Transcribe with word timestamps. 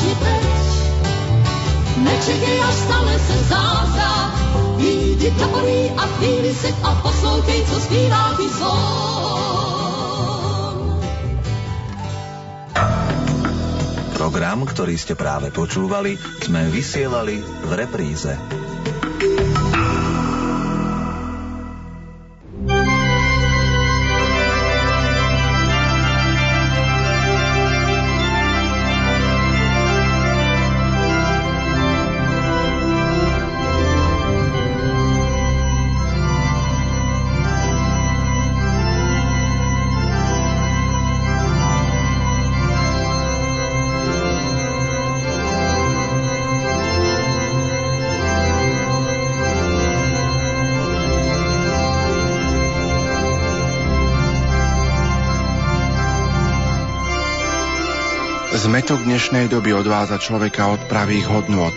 stačí 0.00 0.16
teď. 0.16 0.42
Nečekej, 2.00 2.58
až 2.64 2.74
stane 2.74 3.16
se 3.18 3.36
zázrak, 3.52 4.30
jdi 4.80 5.30
takový 5.30 5.80
a 5.96 6.04
chvíli 6.16 6.54
se 6.54 6.68
a 6.82 6.94
poslouchej, 6.94 7.64
co 7.68 7.80
zpívá 7.80 8.24
ty 8.36 8.48
Program, 14.16 14.68
ktorý 14.68 15.00
ste 15.00 15.16
práve 15.16 15.48
počúvali, 15.48 16.20
sme 16.44 16.68
vysielali 16.68 17.40
v 17.40 17.70
repríze. 17.72 18.36
Zmetok 58.90 59.06
dnešnej 59.06 59.46
doby 59.46 59.70
odvádza 59.70 60.18
človeka 60.18 60.66
od 60.66 60.82
pravých 60.90 61.30
hodnôt. 61.30 61.70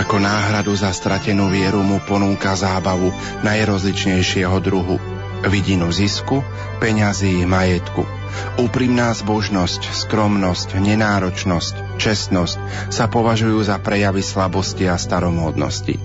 Ako 0.00 0.16
náhradu 0.16 0.72
za 0.72 0.96
stratenú 0.96 1.52
vieru 1.52 1.84
mu 1.84 2.00
ponúka 2.00 2.56
zábavu 2.56 3.12
najrozličnejšieho 3.44 4.56
druhu. 4.64 4.96
Vidinu 5.44 5.92
zisku, 5.92 6.40
peňazí, 6.80 7.44
majetku. 7.44 8.08
Úprimná 8.56 9.12
zbožnosť, 9.12 10.08
skromnosť, 10.08 10.80
nenáročnosť, 10.80 12.00
čestnosť 12.00 12.88
sa 12.88 13.12
považujú 13.12 13.60
za 13.60 13.76
prejavy 13.76 14.24
slabosti 14.24 14.88
a 14.88 14.96
staromódnosti. 14.96 16.00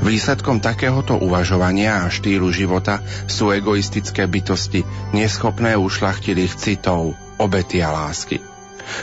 Výsledkom 0.00 0.64
takéhoto 0.64 1.20
uvažovania 1.20 2.08
a 2.08 2.08
štýlu 2.08 2.48
života 2.56 3.04
sú 3.28 3.52
egoistické 3.52 4.24
bytosti, 4.24 4.80
neschopné 5.12 5.76
ušlachtilých 5.76 6.56
citov, 6.56 7.12
obety 7.36 7.84
a 7.84 7.92
lásky. 7.92 8.49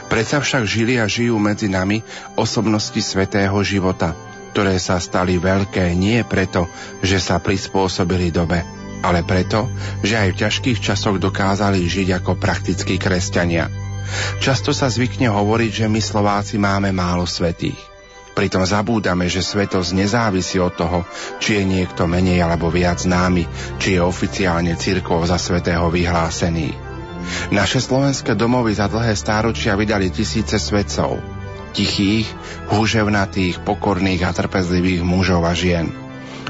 Predsa 0.08 0.40
však 0.40 0.64
žili 0.68 0.98
a 0.98 1.06
žijú 1.06 1.38
medzi 1.38 1.68
nami 1.72 2.04
osobnosti 2.36 2.98
svetého 3.00 3.56
života, 3.62 4.14
ktoré 4.56 4.82
sa 4.82 4.98
stali 4.98 5.38
veľké 5.38 5.94
nie 5.94 6.24
preto, 6.26 6.66
že 7.06 7.22
sa 7.22 7.38
prispôsobili 7.38 8.34
dobe, 8.34 8.66
ale 9.06 9.22
preto, 9.22 9.70
že 10.02 10.18
aj 10.18 10.30
v 10.34 10.40
ťažkých 10.42 10.80
časoch 10.82 11.22
dokázali 11.22 11.86
žiť 11.86 12.18
ako 12.24 12.42
praktickí 12.42 12.98
kresťania. 12.98 13.70
Často 14.40 14.72
sa 14.72 14.88
zvykne 14.88 15.28
hovoriť, 15.28 15.84
že 15.84 15.88
my 15.92 16.00
Slováci 16.00 16.56
máme 16.58 16.96
málo 16.96 17.28
svetých. 17.28 17.78
Pritom 18.38 18.62
zabúdame, 18.70 19.26
že 19.26 19.42
svetosť 19.42 19.98
nezávisí 19.98 20.62
od 20.62 20.78
toho, 20.78 21.02
či 21.42 21.58
je 21.58 21.64
niekto 21.66 22.06
menej 22.06 22.46
alebo 22.46 22.70
viac 22.70 23.02
známy, 23.02 23.50
či 23.82 23.98
je 23.98 24.02
oficiálne 24.02 24.78
cirkov 24.78 25.26
za 25.26 25.42
svetého 25.42 25.90
vyhlásený. 25.90 26.87
Naše 27.52 27.80
slovenské 27.80 28.36
domovy 28.36 28.76
za 28.76 28.92
dlhé 28.92 29.16
stáročia 29.16 29.80
vydali 29.80 30.12
tisíce 30.12 30.60
svedcov. 30.60 31.20
Tichých, 31.72 32.28
húževnatých, 32.74 33.62
pokorných 33.62 34.26
a 34.26 34.32
trpezlivých 34.34 35.06
mužov 35.06 35.46
a 35.46 35.54
žien. 35.54 35.94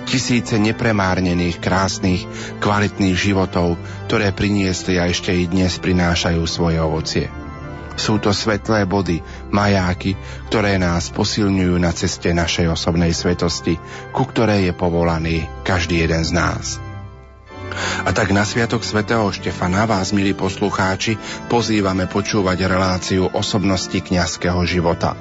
Tisíce 0.08 0.56
nepremárnených, 0.56 1.60
krásnych, 1.60 2.24
kvalitných 2.64 3.18
životov, 3.18 3.76
ktoré 4.08 4.32
priniesli 4.32 4.96
a 4.96 5.12
ešte 5.12 5.36
i 5.36 5.52
dnes 5.52 5.76
prinášajú 5.84 6.48
svoje 6.48 6.80
ovocie. 6.80 7.28
Sú 7.98 8.22
to 8.22 8.30
svetlé 8.30 8.86
body, 8.86 9.20
majáky, 9.50 10.16
ktoré 10.48 10.78
nás 10.78 11.10
posilňujú 11.10 11.76
na 11.82 11.92
ceste 11.92 12.30
našej 12.30 12.72
osobnej 12.72 13.12
svetosti, 13.12 13.76
ku 14.14 14.24
ktorej 14.24 14.70
je 14.70 14.74
povolaný 14.78 15.50
každý 15.66 16.06
jeden 16.06 16.22
z 16.22 16.32
nás. 16.32 16.87
A 18.04 18.10
tak 18.16 18.32
na 18.32 18.48
Sviatok 18.48 18.84
svätého 18.84 19.28
Štefana 19.30 19.88
vás, 19.88 20.16
milí 20.16 20.34
poslucháči, 20.34 21.20
pozývame 21.52 22.08
počúvať 22.08 22.68
reláciu 22.68 23.28
osobnosti 23.32 23.96
kňazského 23.96 24.60
života. 24.68 25.14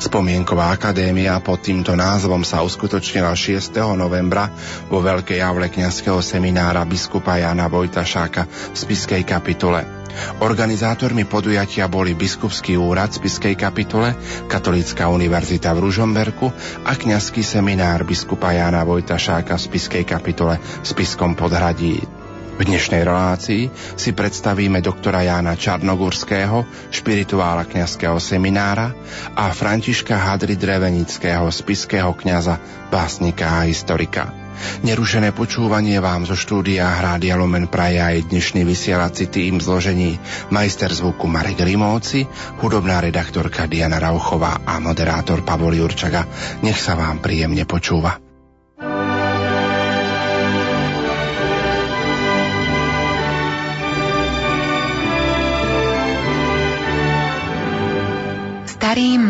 Spomienková 0.00 0.72
akadémia 0.72 1.36
pod 1.44 1.60
týmto 1.60 1.92
názvom 1.92 2.42
sa 2.42 2.64
uskutočnila 2.64 3.32
6. 3.36 3.76
novembra 3.96 4.48
vo 4.88 5.04
Veľkej 5.04 5.44
javle 5.44 5.68
kňazského 5.68 6.24
seminára 6.24 6.84
biskupa 6.88 7.36
Jana 7.36 7.68
Vojtašáka 7.68 8.48
v 8.48 8.76
Spiskej 8.76 9.22
kapitule. 9.28 9.95
Organizátormi 10.42 11.24
podujatia 11.24 11.86
boli 11.86 12.12
Biskupský 12.12 12.76
úrad 12.76 13.14
v 13.14 13.24
Spiskej 13.24 13.54
kapitule, 13.54 14.16
Katolícka 14.50 15.08
univerzita 15.08 15.72
v 15.72 15.88
Ružomberku 15.88 16.46
a 16.84 16.92
kňazský 16.92 17.40
seminár 17.40 18.02
biskupa 18.02 18.52
Jana 18.52 18.82
Vojtašáka 18.82 19.56
v 19.56 19.64
Spiskej 19.70 20.04
kapitule 20.04 20.60
v 20.60 20.86
Spiskom 20.86 21.38
podhradí. 21.38 22.25
V 22.56 22.64
dnešnej 22.64 23.04
relácii 23.04 23.68
si 24.00 24.16
predstavíme 24.16 24.80
doktora 24.80 25.20
Jána 25.20 25.60
Čarnogurského, 25.60 26.64
špirituála 26.88 27.68
kňazského 27.68 28.16
seminára 28.16 28.96
a 29.36 29.52
Františka 29.52 30.16
Hadry 30.16 30.56
Drevenického, 30.56 31.52
spiského 31.52 32.16
kňaza, 32.16 32.56
básnika 32.88 33.60
a 33.60 33.68
historika. 33.68 34.32
Nerušené 34.80 35.36
počúvanie 35.36 36.00
vám 36.00 36.24
zo 36.24 36.32
štúdia 36.32 36.88
Hrádia 36.88 37.36
Lumen 37.36 37.68
praje 37.68 38.00
aj 38.00 38.32
dnešný 38.32 38.64
vysielací 38.64 39.28
tým 39.28 39.60
zložení 39.60 40.16
majster 40.48 40.88
zvuku 40.88 41.28
Marek 41.28 41.60
Rimóci, 41.60 42.24
hudobná 42.64 43.04
redaktorka 43.04 43.68
Diana 43.68 44.00
Rauchová 44.00 44.64
a 44.64 44.80
moderátor 44.80 45.44
Pavol 45.44 45.76
Jurčaga. 45.76 46.24
Nech 46.64 46.80
sa 46.80 46.96
vám 46.96 47.20
príjemne 47.20 47.68
počúva. 47.68 48.25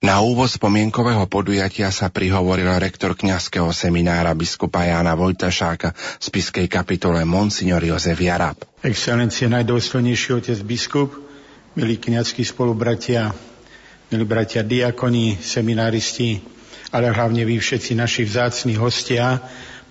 Na 0.00 0.24
úvod 0.24 0.48
spomienkového 0.48 1.28
podujatia 1.28 1.92
sa 1.92 2.08
prihovoril 2.08 2.72
rektor 2.80 3.12
kňazského 3.12 3.68
seminára 3.68 4.32
biskupa 4.32 4.88
Jána 4.88 5.12
Vojtašáka 5.12 5.92
z 6.16 6.26
Piskej 6.32 6.72
kapitole 6.72 7.20
Monsignor 7.28 7.84
Jozef 7.84 8.16
Jarab. 8.16 8.64
Excelencie, 8.80 9.44
najdôstojnejší 9.52 10.40
otec 10.40 10.56
biskup, 10.64 11.12
milí 11.76 12.00
kňazskí 12.00 12.40
spolubratia, 12.48 13.28
milí 14.08 14.24
bratia 14.24 14.64
diakoni, 14.64 15.36
semináristi, 15.36 16.40
ale 16.96 17.12
hlavne 17.12 17.44
vy 17.44 17.60
všetci 17.60 17.92
naši 17.92 18.24
vzácni 18.24 18.80
hostia, 18.80 19.36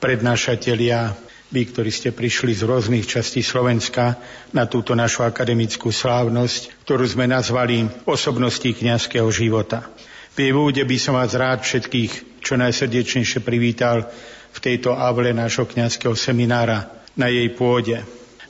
prednášatelia, 0.01 1.13
vy, 1.50 1.62
ktorí 1.66 1.90
ste 1.90 2.13
prišli 2.13 2.54
z 2.54 2.62
rôznych 2.66 3.10
častí 3.10 3.42
Slovenska 3.42 4.22
na 4.54 4.69
túto 4.69 4.94
našu 4.94 5.25
akademickú 5.25 5.90
slávnosť, 5.90 6.86
ktorú 6.86 7.06
sme 7.10 7.25
nazvali 7.25 7.90
osobnosti 8.06 8.69
kňazského 8.69 9.25
života. 9.34 9.90
V 10.38 10.54
úvode 10.54 10.80
by 10.86 10.98
som 11.01 11.18
vás 11.18 11.34
rád 11.34 11.66
všetkých 11.66 12.40
čo 12.40 12.56
najsrdečnejšie 12.56 13.42
privítal 13.42 14.07
v 14.54 14.60
tejto 14.62 14.94
avle 14.94 15.34
nášho 15.34 15.66
kňazského 15.66 16.13
seminára 16.13 16.88
na 17.18 17.28
jej 17.28 17.50
pôde. 17.52 18.00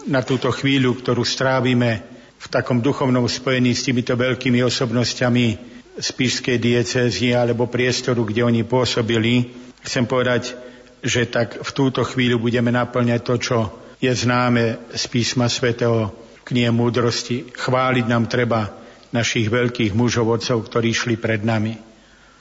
Na 0.06 0.22
túto 0.22 0.52
chvíľu, 0.52 1.00
ktorú 1.00 1.24
strávime 1.24 2.04
v 2.40 2.48
takom 2.48 2.80
duchovnom 2.80 3.28
spojení 3.28 3.75
s 3.75 3.88
týmito 3.88 4.16
veľkými 4.16 4.63
osobnosťami 4.63 5.45
z 6.00 6.07
Píšskej 6.16 6.56
diecézy 6.56 7.36
alebo 7.36 7.68
priestoru, 7.68 8.24
kde 8.24 8.48
oni 8.48 8.62
pôsobili, 8.63 9.52
chcem 9.84 10.07
povedať, 10.07 10.56
že 11.00 11.28
tak 11.28 11.63
v 11.63 11.72
túto 11.72 12.04
chvíľu 12.04 12.40
budeme 12.44 12.72
naplňať 12.72 13.22
to, 13.24 13.36
čo 13.40 13.57
je 14.00 14.12
známe 14.12 14.92
z 14.96 15.04
písma 15.12 15.51
svätého 15.51 16.12
knie 16.48 16.72
múdrosti. 16.72 17.51
Chváliť 17.51 18.06
nám 18.07 18.31
treba 18.31 18.72
našich 19.12 19.50
veľkých 19.50 19.92
mužov, 19.96 20.40
otcov, 20.40 20.66
ktorí 20.66 20.94
šli 20.94 21.16
pred 21.18 21.42
nami. 21.44 21.78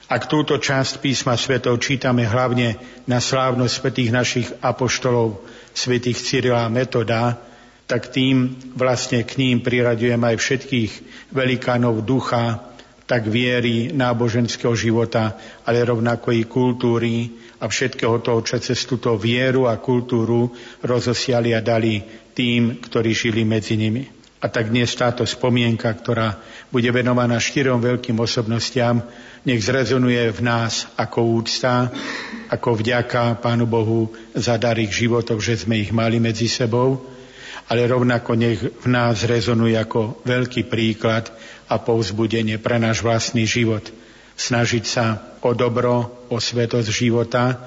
Ak 0.08 0.24
túto 0.24 0.56
časť 0.56 1.04
písma 1.04 1.36
svetov 1.36 1.84
čítame 1.84 2.24
hlavne 2.24 2.80
na 3.04 3.20
slávnosť 3.20 3.74
svetých 3.76 4.10
našich 4.10 4.48
apoštolov, 4.64 5.44
svetých 5.76 6.16
Cyrila 6.16 6.64
a 6.64 6.72
Metoda, 6.72 7.36
tak 7.84 8.08
tým 8.08 8.56
vlastne 8.72 9.20
k 9.24 9.36
ním 9.36 9.60
priraďujem 9.60 10.20
aj 10.20 10.36
všetkých 10.40 10.92
velikánov 11.32 12.04
ducha, 12.04 12.68
tak 13.08 13.28
viery, 13.28 13.92
náboženského 13.92 14.76
života, 14.76 15.36
ale 15.64 15.84
rovnako 15.84 16.28
i 16.36 16.44
kultúry 16.44 17.32
a 17.58 17.66
všetkého 17.66 18.22
toho, 18.22 18.40
čo 18.46 18.62
cez 18.62 18.86
túto 18.86 19.14
vieru 19.18 19.66
a 19.66 19.82
kultúru 19.82 20.54
rozosiali 20.82 21.54
a 21.54 21.60
dali 21.60 22.02
tým, 22.34 22.78
ktorí 22.78 23.10
žili 23.10 23.42
medzi 23.42 23.74
nimi. 23.74 24.06
A 24.38 24.46
tak 24.46 24.70
dnes 24.70 24.94
táto 24.94 25.26
spomienka, 25.26 25.90
ktorá 25.90 26.38
bude 26.70 26.86
venovaná 26.94 27.42
štyrom 27.42 27.82
veľkým 27.82 28.14
osobnostiam, 28.22 29.02
nech 29.42 29.58
zrezonuje 29.66 30.30
v 30.30 30.40
nás 30.46 30.86
ako 30.94 31.42
úcta, 31.42 31.90
ako 32.46 32.78
vďaka 32.78 33.42
Pánu 33.42 33.66
Bohu 33.66 34.14
za 34.38 34.54
dar 34.54 34.78
ich 34.78 34.94
životov, 34.94 35.42
že 35.42 35.58
sme 35.58 35.82
ich 35.82 35.90
mali 35.90 36.22
medzi 36.22 36.46
sebou, 36.46 37.02
ale 37.66 37.90
rovnako 37.90 38.30
nech 38.38 38.62
v 38.62 38.86
nás 38.86 39.26
rezonuje 39.26 39.74
ako 39.74 40.22
veľký 40.22 40.70
príklad 40.70 41.34
a 41.66 41.82
povzbudenie 41.82 42.62
pre 42.62 42.78
náš 42.78 43.02
vlastný 43.02 43.42
život. 43.42 43.82
Snažiť 44.38 44.84
sa 44.86 45.34
o 45.42 45.50
dobro, 45.50 46.26
o 46.30 46.38
svetosť 46.38 46.88
života 46.94 47.58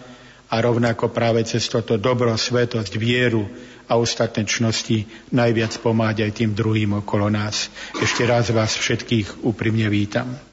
a 0.47 0.55
rovnako 0.55 1.11
práve 1.11 1.43
cez 1.43 1.67
toto 1.67 1.99
dobro, 1.99 2.31
svetosť, 2.31 2.95
vieru 2.95 3.43
a 3.91 3.99
ostatné 3.99 4.47
najviac 5.35 5.75
pomáhať 5.83 6.27
aj 6.27 6.31
tým 6.31 6.51
druhým 6.55 7.03
okolo 7.03 7.27
nás. 7.27 7.67
Ešte 7.99 8.23
raz 8.23 8.47
vás 8.55 8.71
všetkých 8.79 9.43
úprimne 9.43 9.91
vítam. 9.91 10.50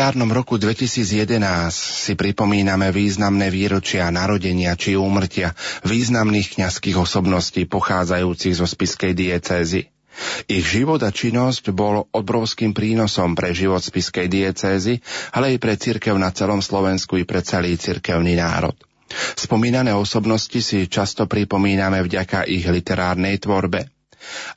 Kalendárnom 0.00 0.32
roku 0.32 0.56
2011 0.56 1.68
si 1.76 2.16
pripomíname 2.16 2.88
významné 2.88 3.52
výročia 3.52 4.08
narodenia 4.08 4.72
či 4.72 4.96
úmrtia 4.96 5.52
významných 5.84 6.56
kňazských 6.56 6.96
osobností 6.96 7.68
pochádzajúcich 7.68 8.56
zo 8.56 8.64
spiskej 8.64 9.12
diecézy. 9.12 9.92
Ich 10.48 10.64
život 10.64 11.04
a 11.04 11.12
činnosť 11.12 11.76
bol 11.76 12.08
obrovským 12.16 12.72
prínosom 12.72 13.36
pre 13.36 13.52
život 13.52 13.84
spiskej 13.84 14.24
diecézy, 14.32 15.04
ale 15.36 15.52
aj 15.52 15.56
pre 15.60 15.76
cirkev 15.76 16.16
na 16.16 16.32
celom 16.32 16.64
Slovensku 16.64 17.20
i 17.20 17.28
pre 17.28 17.44
celý 17.44 17.76
cirkevný 17.76 18.40
národ. 18.40 18.72
Spomínané 19.36 19.92
osobnosti 19.92 20.64
si 20.64 20.88
často 20.88 21.28
pripomíname 21.28 22.00
vďaka 22.00 22.48
ich 22.48 22.64
literárnej 22.64 23.36
tvorbe. 23.36 23.99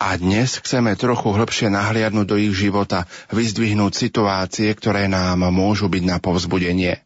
A 0.03 0.19
dnes 0.19 0.59
chceme 0.59 0.99
trochu 0.99 1.31
hĺbšie 1.31 1.71
nahliadnúť 1.71 2.27
do 2.27 2.35
ich 2.35 2.51
života, 2.51 3.07
vyzdvihnúť 3.31 3.95
situácie, 3.95 4.67
ktoré 4.75 5.07
nám 5.07 5.47
môžu 5.47 5.87
byť 5.87 6.03
na 6.03 6.19
povzbudenie. 6.19 6.99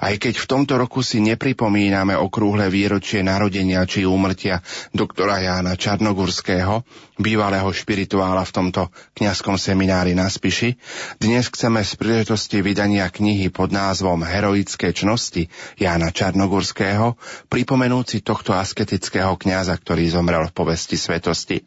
Aj 0.00 0.14
keď 0.18 0.34
v 0.40 0.48
tomto 0.50 0.74
roku 0.80 1.04
si 1.04 1.22
nepripomíname 1.22 2.18
okrúhle 2.18 2.66
výročie 2.72 3.22
narodenia 3.22 3.86
či 3.86 4.02
úmrtia 4.08 4.64
doktora 4.90 5.38
Jána 5.38 5.78
Čarnogurského, 5.78 6.82
bývalého 7.20 7.70
špirituála 7.70 8.42
v 8.42 8.54
tomto 8.54 8.82
kňazskom 9.14 9.54
seminári 9.54 10.18
na 10.18 10.26
Spiši, 10.26 10.74
dnes 11.22 11.46
chceme 11.46 11.86
z 11.86 11.94
príležitosti 11.94 12.58
vydania 12.58 13.06
knihy 13.06 13.54
pod 13.54 13.70
názvom 13.70 14.26
Heroické 14.26 14.90
čnosti 14.90 15.46
Jána 15.78 16.10
Čarnogurského 16.10 17.14
pripomenúť 17.46 18.06
si 18.06 18.18
tohto 18.24 18.56
asketického 18.56 19.38
kňaza, 19.38 19.78
ktorý 19.78 20.10
zomrel 20.10 20.50
v 20.50 20.56
povesti 20.56 20.98
svetosti. 20.98 21.62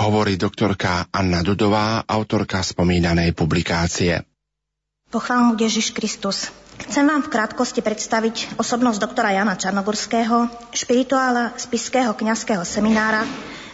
Hovorí 0.00 0.34
doktorka 0.34 1.06
Anna 1.12 1.44
Dudová, 1.46 2.02
autorka 2.08 2.64
spomínanej 2.64 3.36
publikácie. 3.36 4.24
Pochvál 5.08 5.40
mu 5.48 5.54
Ježiš 5.56 5.96
Kristus. 5.96 6.52
Chcem 6.78 7.02
vám 7.02 7.26
v 7.26 7.32
krátkosti 7.34 7.82
predstaviť 7.82 8.54
osobnosť 8.54 9.02
doktora 9.02 9.34
Jana 9.34 9.58
Čarnogurského, 9.58 10.46
špirituála 10.70 11.58
z 11.58 11.66
Piského 11.66 12.14
kňazského 12.14 12.62
seminára 12.62 13.26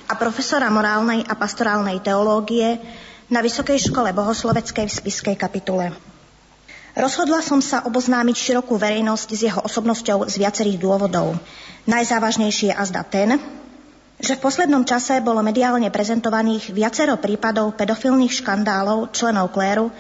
a 0.09 0.17
profesora 0.17 0.73
morálnej 0.73 1.21
a 1.29 1.37
pastorálnej 1.37 2.01
teológie 2.01 2.81
na 3.29 3.45
Vysokej 3.45 3.93
škole 3.93 4.09
bohosloveckej 4.17 4.89
v 4.89 4.97
Spiskej 5.05 5.37
kapitule. 5.37 5.93
Rozhodla 6.97 7.45
som 7.45 7.61
sa 7.61 7.85
oboznámiť 7.85 8.37
širokú 8.41 8.81
verejnosť 8.81 9.29
s 9.37 9.41
jeho 9.53 9.61
osobnosťou 9.61 10.25
z 10.25 10.41
viacerých 10.41 10.81
dôvodov. 10.81 11.37
Najzávažnejší 11.85 12.73
je 12.73 12.79
azda 12.79 13.05
ten, 13.05 13.37
že 14.17 14.39
v 14.39 14.45
poslednom 14.49 14.87
čase 14.89 15.21
bolo 15.21 15.45
mediálne 15.45 15.93
prezentovaných 15.93 16.73
viacero 16.73 17.21
prípadov 17.21 17.77
pedofilných 17.77 18.33
škandálov 18.33 19.13
členov 19.13 19.53
kléru, 19.53 19.93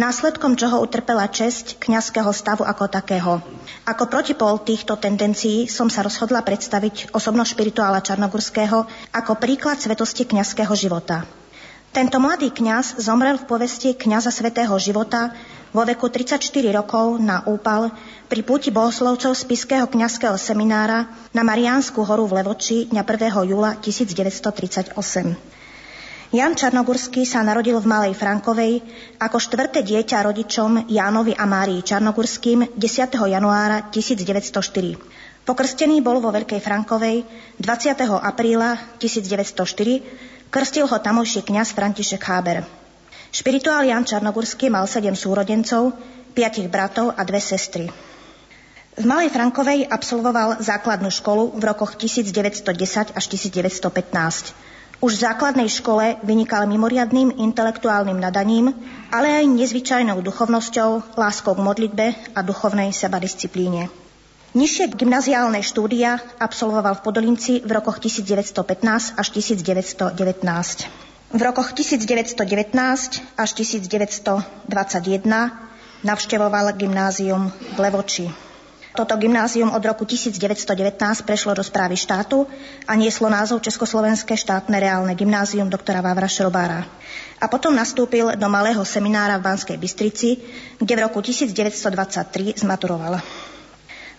následkom 0.00 0.56
čoho 0.56 0.80
utrpela 0.80 1.28
česť 1.28 1.76
kňazského 1.76 2.32
stavu 2.32 2.64
ako 2.64 2.88
takého. 2.88 3.44
Ako 3.84 4.08
protipol 4.08 4.56
týchto 4.64 4.96
tendencií 4.96 5.68
som 5.68 5.92
sa 5.92 6.00
rozhodla 6.00 6.40
predstaviť 6.40 7.12
osobnosť 7.12 7.52
špirituála 7.52 8.00
Čarnogurského 8.00 8.88
ako 9.12 9.32
príklad 9.36 9.76
svetosti 9.76 10.24
kňazského 10.24 10.72
života. 10.72 11.28
Tento 11.92 12.16
mladý 12.22 12.48
kňaz 12.54 13.02
zomrel 13.02 13.36
v 13.36 13.44
povesti 13.50 13.92
kňaza 13.98 14.32
svetého 14.32 14.72
života 14.80 15.34
vo 15.74 15.82
veku 15.82 16.06
34 16.08 16.38
rokov 16.70 17.18
na 17.18 17.42
úpal 17.44 17.92
pri 18.30 18.40
púti 18.46 18.70
bohoslovcov 18.72 19.34
z 19.36 19.42
Piského 19.44 19.90
kňazského 19.90 20.38
seminára 20.38 21.10
na 21.34 21.42
Mariánsku 21.42 22.00
horu 22.06 22.30
v 22.30 22.40
Levoči 22.40 22.88
dňa 22.88 23.02
1. 23.04 23.50
júla 23.52 23.76
1938. 23.82 25.59
Jan 26.30 26.54
Čarnogurský 26.54 27.26
sa 27.26 27.42
narodil 27.42 27.74
v 27.82 27.90
Malej 27.90 28.14
Frankovej 28.14 28.86
ako 29.18 29.42
štvrté 29.42 29.82
dieťa 29.82 30.22
rodičom 30.22 30.86
Jánovi 30.86 31.34
a 31.34 31.42
Márii 31.42 31.82
Čarnogurským 31.82 32.78
10. 32.78 32.78
januára 33.18 33.90
1904. 33.90 34.94
Pokrstený 35.42 35.98
bol 35.98 36.22
vo 36.22 36.30
Veľkej 36.30 36.62
Frankovej 36.62 37.26
20. 37.58 38.06
apríla 38.22 38.78
1904, 39.02 40.54
krstil 40.54 40.86
ho 40.86 40.96
tamojší 41.02 41.42
kňaz 41.42 41.74
František 41.74 42.22
Háber. 42.22 42.62
Špirituál 43.34 43.90
Jan 43.90 44.06
Čarnogurský 44.06 44.70
mal 44.70 44.86
sedem 44.86 45.18
súrodencov, 45.18 45.98
piatich 46.30 46.70
bratov 46.70 47.10
a 47.10 47.26
dve 47.26 47.42
sestry. 47.42 47.90
V 48.94 49.02
Malej 49.02 49.34
Frankovej 49.34 49.82
absolvoval 49.82 50.62
základnú 50.62 51.10
školu 51.10 51.58
v 51.58 51.62
rokoch 51.74 51.98
1910 51.98 53.18
až 53.18 53.24
1915. 53.34 54.69
Už 55.00 55.16
v 55.16 55.24
základnej 55.32 55.64
škole 55.72 56.20
vynikal 56.20 56.68
mimoriadným 56.68 57.40
intelektuálnym 57.40 58.20
nadaním, 58.20 58.76
ale 59.08 59.40
aj 59.40 59.48
nezvyčajnou 59.48 60.20
duchovnosťou, 60.20 61.16
láskou 61.16 61.56
k 61.56 61.64
modlitbe 61.64 62.06
a 62.36 62.40
duchovnej 62.44 62.92
sebadisciplíne. 62.92 63.88
Nižšie 64.52 64.92
gymnaziálne 64.92 65.64
štúdia 65.64 66.20
absolvoval 66.36 67.00
v 67.00 67.04
Podolinci 67.06 67.64
v 67.64 67.70
rokoch 67.80 67.96
1915 67.96 69.16
až 69.16 69.26
1919. 69.32 70.20
V 71.32 71.40
rokoch 71.40 71.72
1919 71.72 72.36
až 73.40 73.50
1921 73.56 74.68
navštevoval 76.04 76.76
gymnázium 76.76 77.48
v 77.48 77.78
Levoči. 77.80 78.49
Toto 78.90 79.14
gymnázium 79.14 79.70
od 79.70 79.82
roku 79.86 80.02
1919 80.02 80.98
prešlo 81.22 81.54
do 81.54 81.62
správy 81.62 81.94
štátu 81.94 82.42
a 82.90 82.98
nieslo 82.98 83.30
názov 83.30 83.62
Československé 83.62 84.34
štátne 84.34 84.74
reálne 84.82 85.14
gymnázium 85.14 85.70
doktora 85.70 86.02
Vávra 86.02 86.26
Šrobára. 86.26 86.82
A 87.38 87.46
potom 87.46 87.70
nastúpil 87.70 88.34
do 88.34 88.48
malého 88.50 88.82
seminára 88.82 89.38
v 89.38 89.46
Banskej 89.46 89.78
Bystrici, 89.78 90.42
kde 90.82 90.92
v 90.98 91.00
roku 91.06 91.22
1923 91.22 92.58
zmaturoval. 92.66 93.22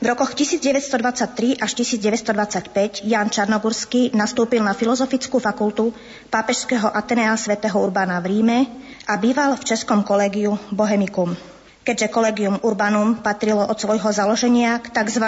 V 0.01 0.05
rokoch 0.09 0.33
1923 0.33 1.61
až 1.61 1.71
1925 1.77 3.05
Jan 3.05 3.29
Čarnogurský 3.29 4.17
nastúpil 4.17 4.65
na 4.65 4.73
Filozofickú 4.73 5.37
fakultu 5.37 5.93
Pápežského 6.33 6.89
Atenea 6.89 7.37
svätého 7.37 7.77
Urbana 7.77 8.17
v 8.17 8.25
Ríme 8.33 8.57
a 9.05 9.13
býval 9.19 9.53
v 9.61 9.67
Českom 9.67 10.01
kolegiu 10.01 10.57
Bohemicum. 10.73 11.50
Keďže 11.81 12.13
Collegium 12.13 12.61
Urbanum 12.61 13.25
patrilo 13.25 13.65
od 13.65 13.73
svojho 13.73 14.13
založenia 14.13 14.77
k 14.77 14.93
tzv. 14.93 15.25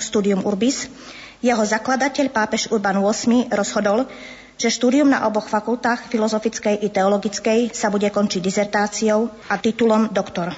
Studium 0.00 0.40
Urbis, 0.48 0.88
jeho 1.44 1.60
zakladateľ 1.60 2.32
pápež 2.32 2.72
Urban 2.72 3.04
VIII 3.04 3.52
rozhodol, 3.52 4.08
že 4.60 4.68
štúdium 4.68 5.08
na 5.08 5.24
oboch 5.24 5.48
fakultách, 5.48 6.12
filozofickej 6.12 6.84
i 6.84 6.88
teologickej, 6.92 7.72
sa 7.72 7.88
bude 7.88 8.08
končiť 8.12 8.40
dizertáciou 8.44 9.28
a 9.48 9.56
titulom 9.56 10.12
doktor. 10.12 10.52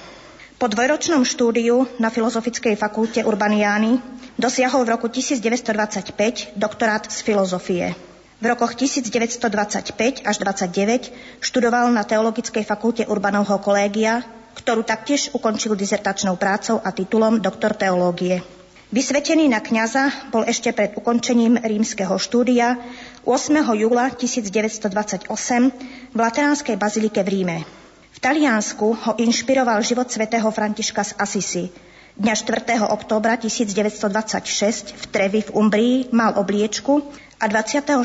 Po 0.62 0.70
dvojročnom 0.70 1.26
štúdiu 1.26 1.90
na 1.98 2.06
Filozofickej 2.06 2.78
fakulte 2.78 3.26
Urbaniány 3.26 3.98
dosiahol 4.38 4.86
v 4.86 4.94
roku 4.94 5.10
1925 5.10 6.54
doktorát 6.54 7.02
z 7.10 7.18
filozofie. 7.18 7.98
V 8.38 8.44
rokoch 8.46 8.78
1925 8.78 10.22
až 10.22 10.36
29 10.38 11.42
študoval 11.42 11.90
na 11.90 12.06
Teologickej 12.06 12.62
fakulte 12.62 13.02
Urbanovho 13.10 13.58
kolégia, 13.58 14.22
ktorú 14.56 14.84
taktiež 14.84 15.32
ukončil 15.32 15.76
dizertačnou 15.76 16.36
prácou 16.40 16.80
a 16.80 16.92
titulom 16.92 17.40
doktor 17.40 17.76
teológie. 17.76 18.44
Vysvetený 18.92 19.48
na 19.48 19.64
kňaza 19.64 20.28
bol 20.28 20.44
ešte 20.44 20.68
pred 20.76 20.92
ukončením 20.96 21.56
rímskeho 21.56 22.20
štúdia 22.20 22.76
8. 23.24 23.64
júla 23.72 24.12
1928 24.12 25.32
v 26.12 26.18
Lateránskej 26.18 26.76
bazilike 26.76 27.24
v 27.24 27.28
Ríme. 27.28 27.58
Taliansku 28.22 28.94
ho 28.94 29.12
inšpiroval 29.18 29.82
život 29.82 30.06
svätého 30.06 30.46
Františka 30.46 31.02
z 31.02 31.12
Asisi. 31.18 31.64
Dňa 32.12 32.36
4. 32.36 32.92
októbra 32.92 33.40
1926 33.40 34.92
v 34.92 35.04
Trevi 35.08 35.40
v 35.40 35.50
Umbrii 35.56 36.12
mal 36.12 36.36
obliečku 36.36 37.08
a 37.40 37.48
24. 37.48 37.96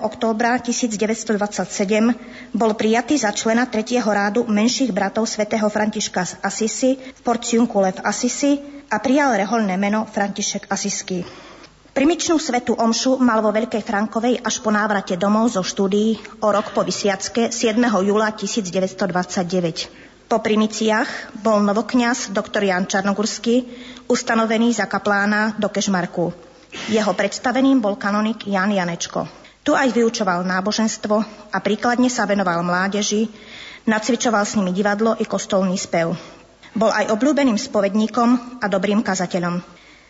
októbra 0.00 0.56
1927 0.56 2.56
bol 2.56 2.72
prijatý 2.72 3.20
za 3.20 3.28
člena 3.28 3.68
3. 3.68 4.00
rádu 4.00 4.48
menších 4.48 4.96
bratov 4.96 5.28
svätého 5.28 5.68
Františka 5.68 6.24
z 6.24 6.32
Asisi 6.40 6.96
v 6.96 7.20
Porciunkule 7.20 7.92
v 7.92 8.00
Asisi 8.00 8.56
a 8.88 8.96
prijal 9.04 9.36
reholné 9.36 9.76
meno 9.76 10.08
František 10.08 10.72
Asisky. 10.72 11.20
Primičnú 11.92 12.40
svetu 12.40 12.72
omšu 12.72 13.20
mal 13.20 13.44
vo 13.44 13.52
Veľkej 13.52 13.84
Frankovej 13.84 14.40
až 14.40 14.64
po 14.64 14.72
návrate 14.72 15.20
domov 15.20 15.52
zo 15.52 15.60
štúdií 15.60 16.16
o 16.40 16.48
rok 16.48 16.72
po 16.72 16.88
Vysiacke 16.88 17.52
7. 17.52 17.76
júla 18.00 18.32
1929. 18.32 20.11
Po 20.28 20.40
primiciach 20.40 21.36
bol 21.42 21.60
novokňaz 21.62 22.32
doktor 22.32 22.64
Jan 22.64 22.88
Čarnogurský 22.88 23.66
ustanovený 24.08 24.76
za 24.76 24.88
kaplána 24.88 25.56
do 25.56 25.68
Kešmarku. 25.68 26.32
Jeho 26.88 27.12
predstaveným 27.12 27.84
bol 27.84 28.00
kanonik 28.00 28.48
Jan 28.48 28.72
Janečko. 28.72 29.28
Tu 29.62 29.70
aj 29.76 29.94
vyučoval 29.94 30.42
náboženstvo 30.42 31.16
a 31.52 31.56
príkladne 31.62 32.10
sa 32.10 32.26
venoval 32.26 32.66
mládeži, 32.66 33.30
nacvičoval 33.86 34.42
s 34.42 34.58
nimi 34.58 34.74
divadlo 34.74 35.14
i 35.20 35.24
kostolný 35.28 35.78
spev. 35.78 36.18
Bol 36.72 36.90
aj 36.90 37.12
obľúbeným 37.12 37.60
spovedníkom 37.60 38.58
a 38.58 38.66
dobrým 38.66 39.04
kazateľom. 39.04 39.60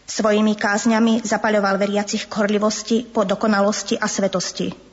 Svojimi 0.07 0.54
kázňami 0.54 1.26
zapaľoval 1.26 1.76
veriacich 1.78 2.31
k 2.31 2.33
horlivosti 2.38 3.02
po 3.02 3.26
dokonalosti 3.26 3.99
a 3.99 4.07
svetosti. 4.07 4.91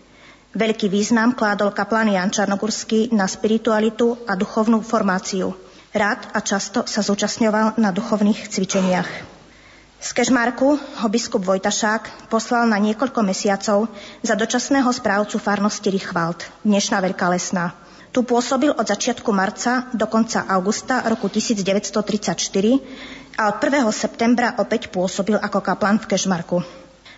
Veľký 0.49 0.89
význam 0.89 1.37
kládol 1.37 1.69
kaplán 1.77 2.09
Jan 2.09 2.33
Čarnogurský 2.33 3.13
na 3.13 3.29
spiritualitu 3.29 4.17
a 4.25 4.33
duchovnú 4.33 4.81
formáciu. 4.81 5.53
Rád 5.93 6.33
a 6.33 6.41
často 6.41 6.89
sa 6.89 7.05
zúčastňoval 7.05 7.77
na 7.77 7.93
duchovných 7.93 8.49
cvičeniach. 8.49 9.09
Z 10.01 10.09
Kežmarku 10.09 10.81
ho 10.81 11.05
biskup 11.05 11.45
Vojtašák 11.45 12.33
poslal 12.33 12.65
na 12.65 12.81
niekoľko 12.81 13.21
mesiacov 13.21 13.93
za 14.25 14.33
dočasného 14.33 14.89
správcu 14.89 15.37
farnosti 15.37 15.93
Richwald, 15.93 16.41
dnešná 16.65 16.97
Veľká 16.97 17.29
lesná. 17.29 17.77
Tu 18.09 18.25
pôsobil 18.25 18.73
od 18.73 18.89
začiatku 18.89 19.29
marca 19.29 19.85
do 19.93 20.09
konca 20.09 20.49
augusta 20.49 21.05
roku 21.05 21.29
1934 21.29 23.37
a 23.37 23.53
od 23.53 23.61
1. 23.61 23.85
septembra 23.93 24.57
opäť 24.57 24.89
pôsobil 24.89 25.37
ako 25.37 25.61
kaplan 25.61 26.01
v 26.01 26.09
Kešmarku. 26.09 26.65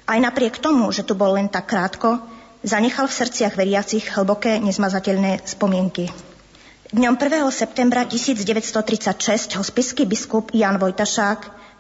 Aj 0.04 0.20
napriek 0.20 0.60
tomu, 0.60 0.92
že 0.92 1.08
tu 1.08 1.16
bol 1.16 1.40
len 1.40 1.48
tak 1.48 1.72
krátko, 1.72 2.20
zanechal 2.62 3.10
v 3.10 3.18
srdciach 3.18 3.58
veriacich 3.58 4.06
hlboké, 4.14 4.62
nezmazateľné 4.62 5.46
spomienky. 5.50 6.14
Dňom 6.92 7.16
1. 7.18 7.48
septembra 7.50 8.06
1936 8.06 9.58
ho 9.58 9.64
spisky 9.64 10.04
biskup 10.06 10.54
Jan 10.54 10.78
Vojtašák 10.78 11.40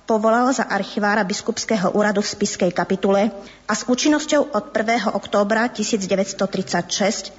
povolal 0.10 0.50
za 0.50 0.66
archivára 0.66 1.22
biskupského 1.22 1.94
úradu 1.94 2.26
v 2.26 2.32
spiskej 2.32 2.72
kapitule 2.74 3.30
a 3.68 3.74
s 3.76 3.86
účinnosťou 3.86 4.56
od 4.56 4.66
1. 4.74 5.12
októbra 5.14 5.70
1936 5.70 7.32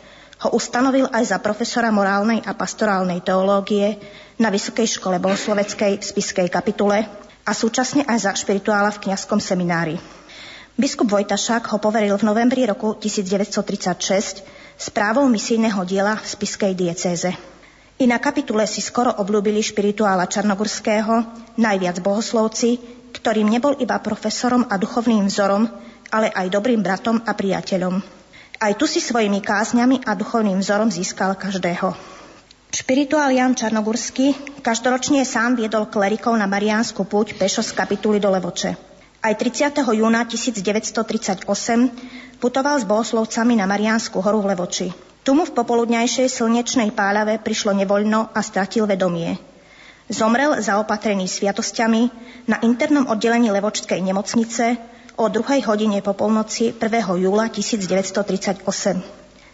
ho 0.43 0.49
ustanovil 0.53 1.07
aj 1.11 1.33
za 1.35 1.39
profesora 1.39 1.91
morálnej 1.95 2.43
a 2.45 2.53
pastorálnej 2.55 3.23
teológie 3.23 3.99
na 4.39 4.51
Vysokej 4.51 4.99
škole 4.99 5.23
bohosloveckej 5.23 6.03
v 6.03 6.05
Spiskej 6.05 6.49
kapitule 6.51 7.07
a 7.43 7.51
súčasne 7.55 8.03
aj 8.07 8.19
za 8.27 8.33
špirituála 8.35 8.91
v 8.91 9.11
kňazskom 9.11 9.39
seminári. 9.39 10.22
Biskup 10.73 11.05
Vojtašák 11.05 11.69
ho 11.69 11.77
poveril 11.77 12.17
v 12.17 12.25
novembri 12.25 12.65
roku 12.65 12.97
1936 12.97 14.41
správou 14.81 15.29
misijného 15.29 15.85
diela 15.85 16.17
v 16.17 16.25
Spiskej 16.25 16.73
diecéze. 16.73 17.29
I 18.01 18.09
na 18.09 18.17
kapitule 18.17 18.65
si 18.65 18.81
skoro 18.81 19.13
obľúbili 19.21 19.61
špirituála 19.61 20.25
Čarnogurského, 20.25 21.29
najviac 21.61 22.01
bohoslovci, 22.01 22.81
ktorým 23.13 23.53
nebol 23.53 23.77
iba 23.85 24.01
profesorom 24.01 24.65
a 24.65 24.81
duchovným 24.81 25.29
vzorom, 25.29 25.69
ale 26.09 26.33
aj 26.33 26.49
dobrým 26.49 26.81
bratom 26.81 27.21
a 27.21 27.37
priateľom. 27.37 28.01
Aj 28.57 28.73
tu 28.73 28.89
si 28.89 29.05
svojimi 29.05 29.45
kázňami 29.45 30.09
a 30.09 30.17
duchovným 30.17 30.57
vzorom 30.57 30.89
získal 30.89 31.37
každého. 31.37 31.93
Špirituál 32.73 33.37
Jan 33.37 33.53
Čarnogurský 33.53 34.33
každoročne 34.65 35.21
sám 35.29 35.53
viedol 35.53 35.93
klerikov 35.93 36.33
na 36.33 36.49
Mariánsku 36.49 37.05
púť 37.05 37.37
pešo 37.37 37.61
z 37.61 37.77
kapituly 37.77 38.17
do 38.17 38.33
Levoče. 38.33 38.92
Aj 39.23 39.39
30. 39.39 39.87
júna 39.87 40.27
1938 40.27 41.47
putoval 42.43 42.75
s 42.75 42.83
bohoslovcami 42.83 43.55
na 43.55 43.71
Mariánsku 43.71 44.19
horu 44.19 44.43
v 44.43 44.51
Levoči. 44.51 44.91
Tu 45.23 45.31
mu 45.31 45.47
v 45.47 45.55
popoludňajšej 45.55 46.43
slnečnej 46.43 46.91
páľave 46.91 47.39
prišlo 47.39 47.71
nevoľno 47.71 48.35
a 48.35 48.41
stratil 48.43 48.83
vedomie. 48.91 49.39
Zomrel 50.11 50.59
zaopatrený 50.59 51.31
sviatosťami 51.31 52.03
na 52.51 52.59
internom 52.67 53.07
oddelení 53.07 53.55
Levočskej 53.55 54.03
nemocnice 54.03 54.83
o 55.15 55.31
druhej 55.31 55.71
hodine 55.71 56.03
po 56.03 56.19
polnoci 56.19 56.75
1. 56.75 56.83
júla 57.23 57.47
1938. 57.47 58.67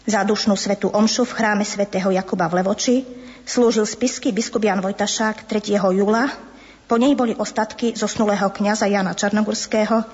Zádušnú 0.09 0.57
svetú 0.57 0.89
omšu 0.89 1.29
v 1.29 1.37
chráme 1.37 1.69
svätého 1.69 2.09
Jakuba 2.09 2.49
v 2.49 2.65
Levoči 2.65 3.05
slúžil 3.45 3.85
spisky 3.85 4.33
biskup 4.33 4.65
Jan 4.65 4.81
Vojtašák 4.81 5.45
3. 5.45 5.77
júla. 5.77 6.49
Po 6.89 6.97
nej 6.97 7.13
boli 7.13 7.37
ostatky 7.37 7.93
zosnulého 7.93 8.49
kňaza 8.49 8.89
Jana 8.89 9.13
Čarnogurského 9.13 10.09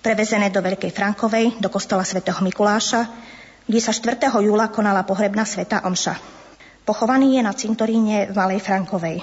prevezené 0.00 0.48
do 0.48 0.64
Veľkej 0.64 0.88
Frankovej, 0.88 1.60
do 1.60 1.68
kostola 1.68 2.08
svätého 2.08 2.40
Mikuláša, 2.40 3.04
kde 3.68 3.80
sa 3.84 3.92
4. 3.92 4.24
júla 4.40 4.72
konala 4.72 5.04
pohrebná 5.04 5.44
sveta 5.44 5.84
omša. 5.84 6.16
Pochovaný 6.88 7.36
je 7.36 7.42
na 7.44 7.52
cintoríne 7.52 8.32
v 8.32 8.34
Malej 8.34 8.64
Frankovej. 8.64 9.20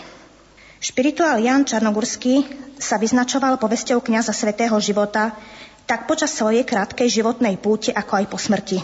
Špirituál 0.77 1.41
Jan 1.41 1.65
Čarnogurský 1.65 2.45
sa 2.77 3.01
vyznačoval 3.01 3.57
povesťou 3.57 3.97
kňaza 3.97 4.29
svätého 4.29 4.77
života 4.77 5.33
tak 5.89 6.05
počas 6.05 6.29
svojej 6.29 6.61
krátkej 6.61 7.09
životnej 7.09 7.57
púte, 7.57 7.89
ako 7.89 8.21
aj 8.21 8.25
po 8.29 8.37
smrti. 8.37 8.77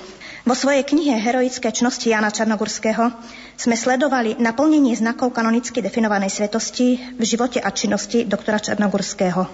Vo 0.49 0.57
svojej 0.57 0.81
knihe 0.81 1.13
Heroické 1.13 1.69
čnosti 1.69 2.09
Jana 2.09 2.33
Čarnogurského 2.33 3.13
sme 3.53 3.77
sledovali 3.77 4.33
naplnenie 4.41 4.97
znakov 4.97 5.29
kanonicky 5.29 5.77
definovanej 5.77 6.33
svetosti 6.33 6.97
v 7.13 7.21
živote 7.21 7.61
a 7.61 7.69
činnosti 7.69 8.25
doktora 8.25 8.57
Čarnogurského. 8.57 9.45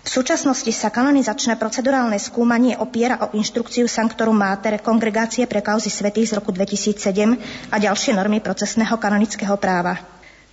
V 0.00 0.08
súčasnosti 0.08 0.72
sa 0.72 0.88
kanonizačné 0.88 1.60
procedurálne 1.60 2.16
skúmanie 2.16 2.72
opiera 2.80 3.20
o 3.20 3.36
inštrukciu 3.36 3.84
Sanctorum 3.84 4.32
Mater 4.32 4.80
Kongregácie 4.80 5.44
pre 5.44 5.60
kauzy 5.60 5.92
svetých 5.92 6.32
z 6.32 6.36
roku 6.40 6.56
2007 6.56 7.68
a 7.68 7.76
ďalšie 7.76 8.16
normy 8.16 8.40
procesného 8.40 8.96
kanonického 8.96 9.60
práva. 9.60 10.00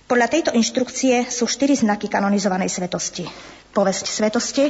Podľa 0.04 0.28
tejto 0.28 0.50
inštrukcie 0.52 1.32
sú 1.32 1.48
štyri 1.48 1.72
znaky 1.72 2.12
kanonizovanej 2.12 2.68
svetosti. 2.68 3.24
Povesť 3.72 4.04
svetosti, 4.04 4.68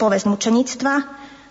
povesť 0.00 0.24
mučeníctva, 0.32 0.92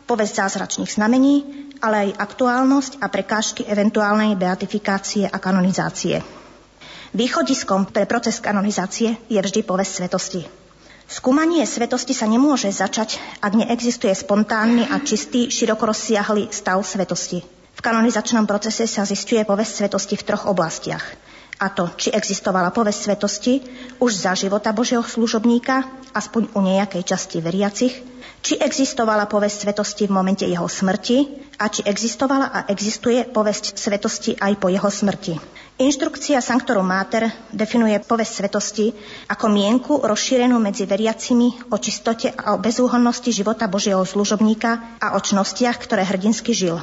povesť 0.10 0.34
zázračných 0.41 0.89
znamení, 0.89 1.68
ale 1.80 2.12
aj 2.12 2.20
aktuálnosť 2.20 3.04
a 3.04 3.08
prekážky 3.08 3.63
eventuálnej 3.68 4.36
beatifikácie 4.36 5.28
a 5.28 5.38
kanonizácie. 5.39 6.22
Východiskom 7.15 7.89
pre 7.89 8.06
proces 8.06 8.38
kanonizácie 8.38 9.18
je 9.26 9.39
vždy 9.42 9.65
povesť 9.65 10.06
svetosti. 10.06 10.42
Skúmanie 11.10 11.65
svetosti 11.65 12.13
sa 12.13 12.30
nemôže 12.30 12.70
začať, 12.70 13.18
ak 13.42 13.58
neexistuje 13.58 14.13
spontánny 14.13 14.86
a 14.86 15.02
čistý, 15.02 15.50
široko 15.50 15.89
rozsiahly 15.89 16.54
stav 16.54 16.78
svetosti. 16.86 17.42
V 17.74 17.82
kanonizačnom 17.82 18.46
procese 18.46 18.86
sa 18.86 19.08
zistuje 19.10 19.42
povesť 19.42 19.74
svetosti 19.84 20.15
v 20.22 20.26
troch 20.30 20.46
oblastiach. 20.46 21.29
A 21.60 21.67
to, 21.76 21.91
či 22.00 22.15
existovala 22.15 22.72
povesť 22.72 23.00
svetosti 23.12 23.54
už 24.00 24.12
za 24.15 24.32
života 24.32 24.72
Božieho 24.72 25.04
služobníka, 25.04 25.84
aspoň 26.15 26.56
u 26.56 26.63
nejakej 26.63 27.04
časti 27.04 27.43
veriacich, 27.43 27.93
či 28.39 28.56
existovala 28.56 29.28
povesť 29.28 29.67
svetosti 29.67 30.08
v 30.08 30.15
momente 30.15 30.48
jeho 30.48 30.63
smrti 30.63 31.28
a 31.60 31.67
či 31.67 31.84
existovala 31.84 32.48
a 32.48 32.60
existuje 32.72 33.28
povesť 33.28 33.76
svetosti 33.76 34.39
aj 34.39 34.56
po 34.56 34.72
jeho 34.72 34.88
smrti. 34.88 35.36
Inštrukcia 35.80 36.39
Sanctorum 36.39 36.88
Mater 36.88 37.28
definuje 37.52 38.00
povesť 38.00 38.34
svetosti 38.43 38.95
ako 39.28 39.45
mienku 39.52 40.00
rozšírenú 40.00 40.56
medzi 40.60 40.88
veriacimi 40.88 41.72
o 41.72 41.76
čistote 41.76 42.32
a 42.32 42.56
o 42.56 42.62
bezúhonnosti 42.63 43.36
života 43.36 43.67
Božieho 43.67 44.04
služobníka 44.08 45.00
a 45.04 45.15
o 45.15 45.19
čnostiach, 45.19 45.76
ktoré 45.80 46.08
hrdinsky 46.08 46.56
žil. 46.56 46.80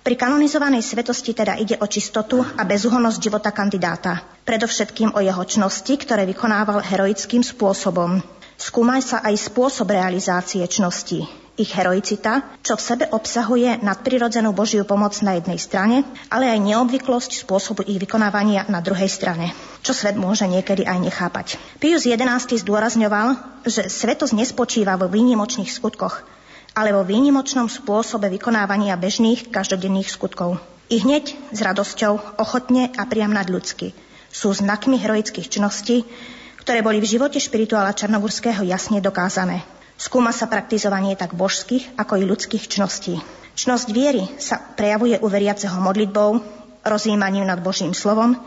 Pri 0.00 0.16
kanonizovanej 0.16 0.80
svetosti 0.80 1.36
teda 1.36 1.60
ide 1.60 1.76
o 1.76 1.84
čistotu 1.84 2.40
a 2.40 2.64
bezúhonnosť 2.64 3.20
života 3.20 3.52
kandidáta. 3.52 4.24
Predovšetkým 4.48 5.12
o 5.12 5.20
jeho 5.20 5.44
čnosti, 5.44 5.92
ktoré 5.92 6.24
vykonával 6.24 6.80
heroickým 6.80 7.44
spôsobom. 7.44 8.24
Skúmaj 8.56 9.04
sa 9.04 9.20
aj 9.20 9.52
spôsob 9.52 9.92
realizácie 9.92 10.64
čnosti, 10.64 11.28
ich 11.60 11.76
heroicita, 11.76 12.64
čo 12.64 12.80
v 12.80 12.86
sebe 12.88 13.04
obsahuje 13.12 13.84
nadprirodzenú 13.84 14.56
Božiu 14.56 14.88
pomoc 14.88 15.12
na 15.20 15.36
jednej 15.36 15.60
strane, 15.60 16.08
ale 16.32 16.48
aj 16.48 16.64
neobvyklosť 16.64 17.44
spôsobu 17.44 17.84
ich 17.84 18.00
vykonávania 18.00 18.72
na 18.72 18.80
druhej 18.80 19.08
strane, 19.12 19.52
čo 19.84 19.92
svet 19.92 20.16
môže 20.16 20.48
niekedy 20.48 20.88
aj 20.88 20.96
nechápať. 20.96 21.60
Pius 21.76 22.08
XI 22.08 22.40
zdôrazňoval, 22.40 23.36
že 23.68 23.92
svetosť 23.92 24.32
nespočíva 24.32 24.96
vo 24.96 25.12
výnimočných 25.12 25.68
skutkoch, 25.68 26.24
ale 26.74 26.94
vo 26.94 27.02
výnimočnom 27.02 27.66
spôsobe 27.66 28.30
vykonávania 28.30 28.98
bežných 28.98 29.50
každodenných 29.50 30.10
skutkov. 30.10 30.62
I 30.90 31.02
hneď 31.02 31.34
s 31.54 31.58
radosťou, 31.62 32.40
ochotne 32.42 32.90
a 32.98 33.06
priam 33.06 33.30
nadľudsky 33.30 33.94
sú 34.30 34.54
znakmi 34.54 34.98
heroických 34.98 35.50
činností, 35.50 36.06
ktoré 36.62 36.86
boli 36.86 37.02
v 37.02 37.10
živote 37.18 37.42
špirituála 37.42 37.94
Čarnogurského 37.94 38.62
jasne 38.62 39.02
dokázané. 39.02 39.66
Skúma 39.98 40.32
sa 40.32 40.48
praktizovanie 40.48 41.18
tak 41.18 41.34
božských, 41.36 41.98
ako 41.98 42.18
i 42.18 42.24
ľudských 42.24 42.64
čností. 42.70 43.18
Čnosť 43.58 43.86
viery 43.92 44.24
sa 44.40 44.56
prejavuje 44.56 45.18
u 45.20 45.26
veriaceho 45.28 45.76
modlitbou, 45.82 46.40
rozjímaním 46.86 47.44
nad 47.44 47.60
Božím 47.60 47.92
slovom 47.92 48.38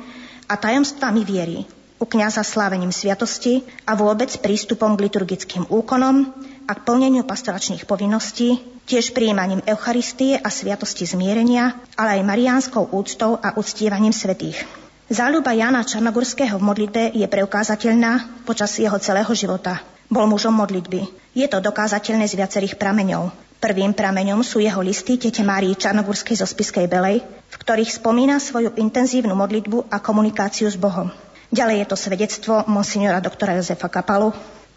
a 0.49 0.53
tajomstvami 0.57 1.21
viery, 1.21 1.67
u 2.01 2.05
kniaza 2.09 2.41
slávením 2.41 2.91
sviatosti 2.91 3.63
a 3.85 3.93
vôbec 3.93 4.33
prístupom 4.41 4.97
k 4.97 5.07
liturgickým 5.07 5.69
úkonom 5.69 6.35
a 6.67 6.71
k 6.75 6.83
plneniu 6.83 7.27
pastoračných 7.27 7.87
povinností, 7.87 8.59
tiež 8.83 9.15
prijímaním 9.15 9.63
Eucharistie 9.63 10.35
a 10.39 10.51
sviatosti 10.51 11.07
zmierenia, 11.07 11.79
ale 11.95 12.19
aj 12.19 12.27
mariánskou 12.27 12.91
úctou 12.91 13.39
a 13.39 13.55
uctievaním 13.55 14.11
svetých. 14.11 14.63
Záľuba 15.11 15.51
Jana 15.51 15.83
Čarnogurského 15.83 16.55
v 16.57 16.63
modlitbe 16.63 17.03
je 17.11 17.27
preukázateľná 17.27 18.43
počas 18.47 18.71
jeho 18.79 18.95
celého 18.97 19.29
života. 19.35 19.83
Bol 20.07 20.27
mužom 20.27 20.55
modlitby. 20.55 21.05
Je 21.35 21.47
to 21.49 21.59
dokázateľné 21.59 22.25
z 22.27 22.39
viacerých 22.39 22.79
prameňov. 22.79 23.29
Prvým 23.63 23.95
prameňom 23.95 24.43
sú 24.43 24.59
jeho 24.59 24.83
listy 24.83 25.15
tete 25.15 25.39
Márii 25.39 25.75
Čarnogurskej 25.75 26.35
zo 26.35 26.47
Spiskej 26.47 26.91
Belej, 26.91 27.23
v 27.23 27.55
ktorých 27.55 27.95
spomína 27.95 28.39
svoju 28.39 28.75
intenzívnu 28.75 29.31
modlitbu 29.31 29.87
a 29.87 30.03
komunikáciu 30.03 30.67
s 30.67 30.75
Bohom. 30.75 31.07
Ďalej 31.53 31.85
je 31.85 31.87
to 31.87 31.95
svedectvo 31.95 32.53
monsignora 32.67 33.21
doktora 33.21 33.55
Jozefa 33.55 33.87
Kapalu, 33.87 34.33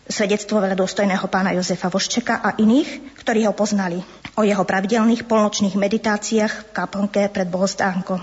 svedectvo 0.07 0.63
veľadôstojného 0.63 1.27
pána 1.27 1.55
Jozefa 1.55 1.91
Voščeka 1.91 2.41
a 2.43 2.55
iných, 2.57 3.19
ktorí 3.19 3.47
ho 3.47 3.55
poznali 3.55 4.01
o 4.39 4.43
jeho 4.47 4.63
pravidelných 4.63 5.27
polnočných 5.27 5.75
meditáciách 5.75 6.53
v 6.53 6.73
kaplnke 6.73 7.23
pred 7.31 7.49
bohostánkom. 7.51 8.21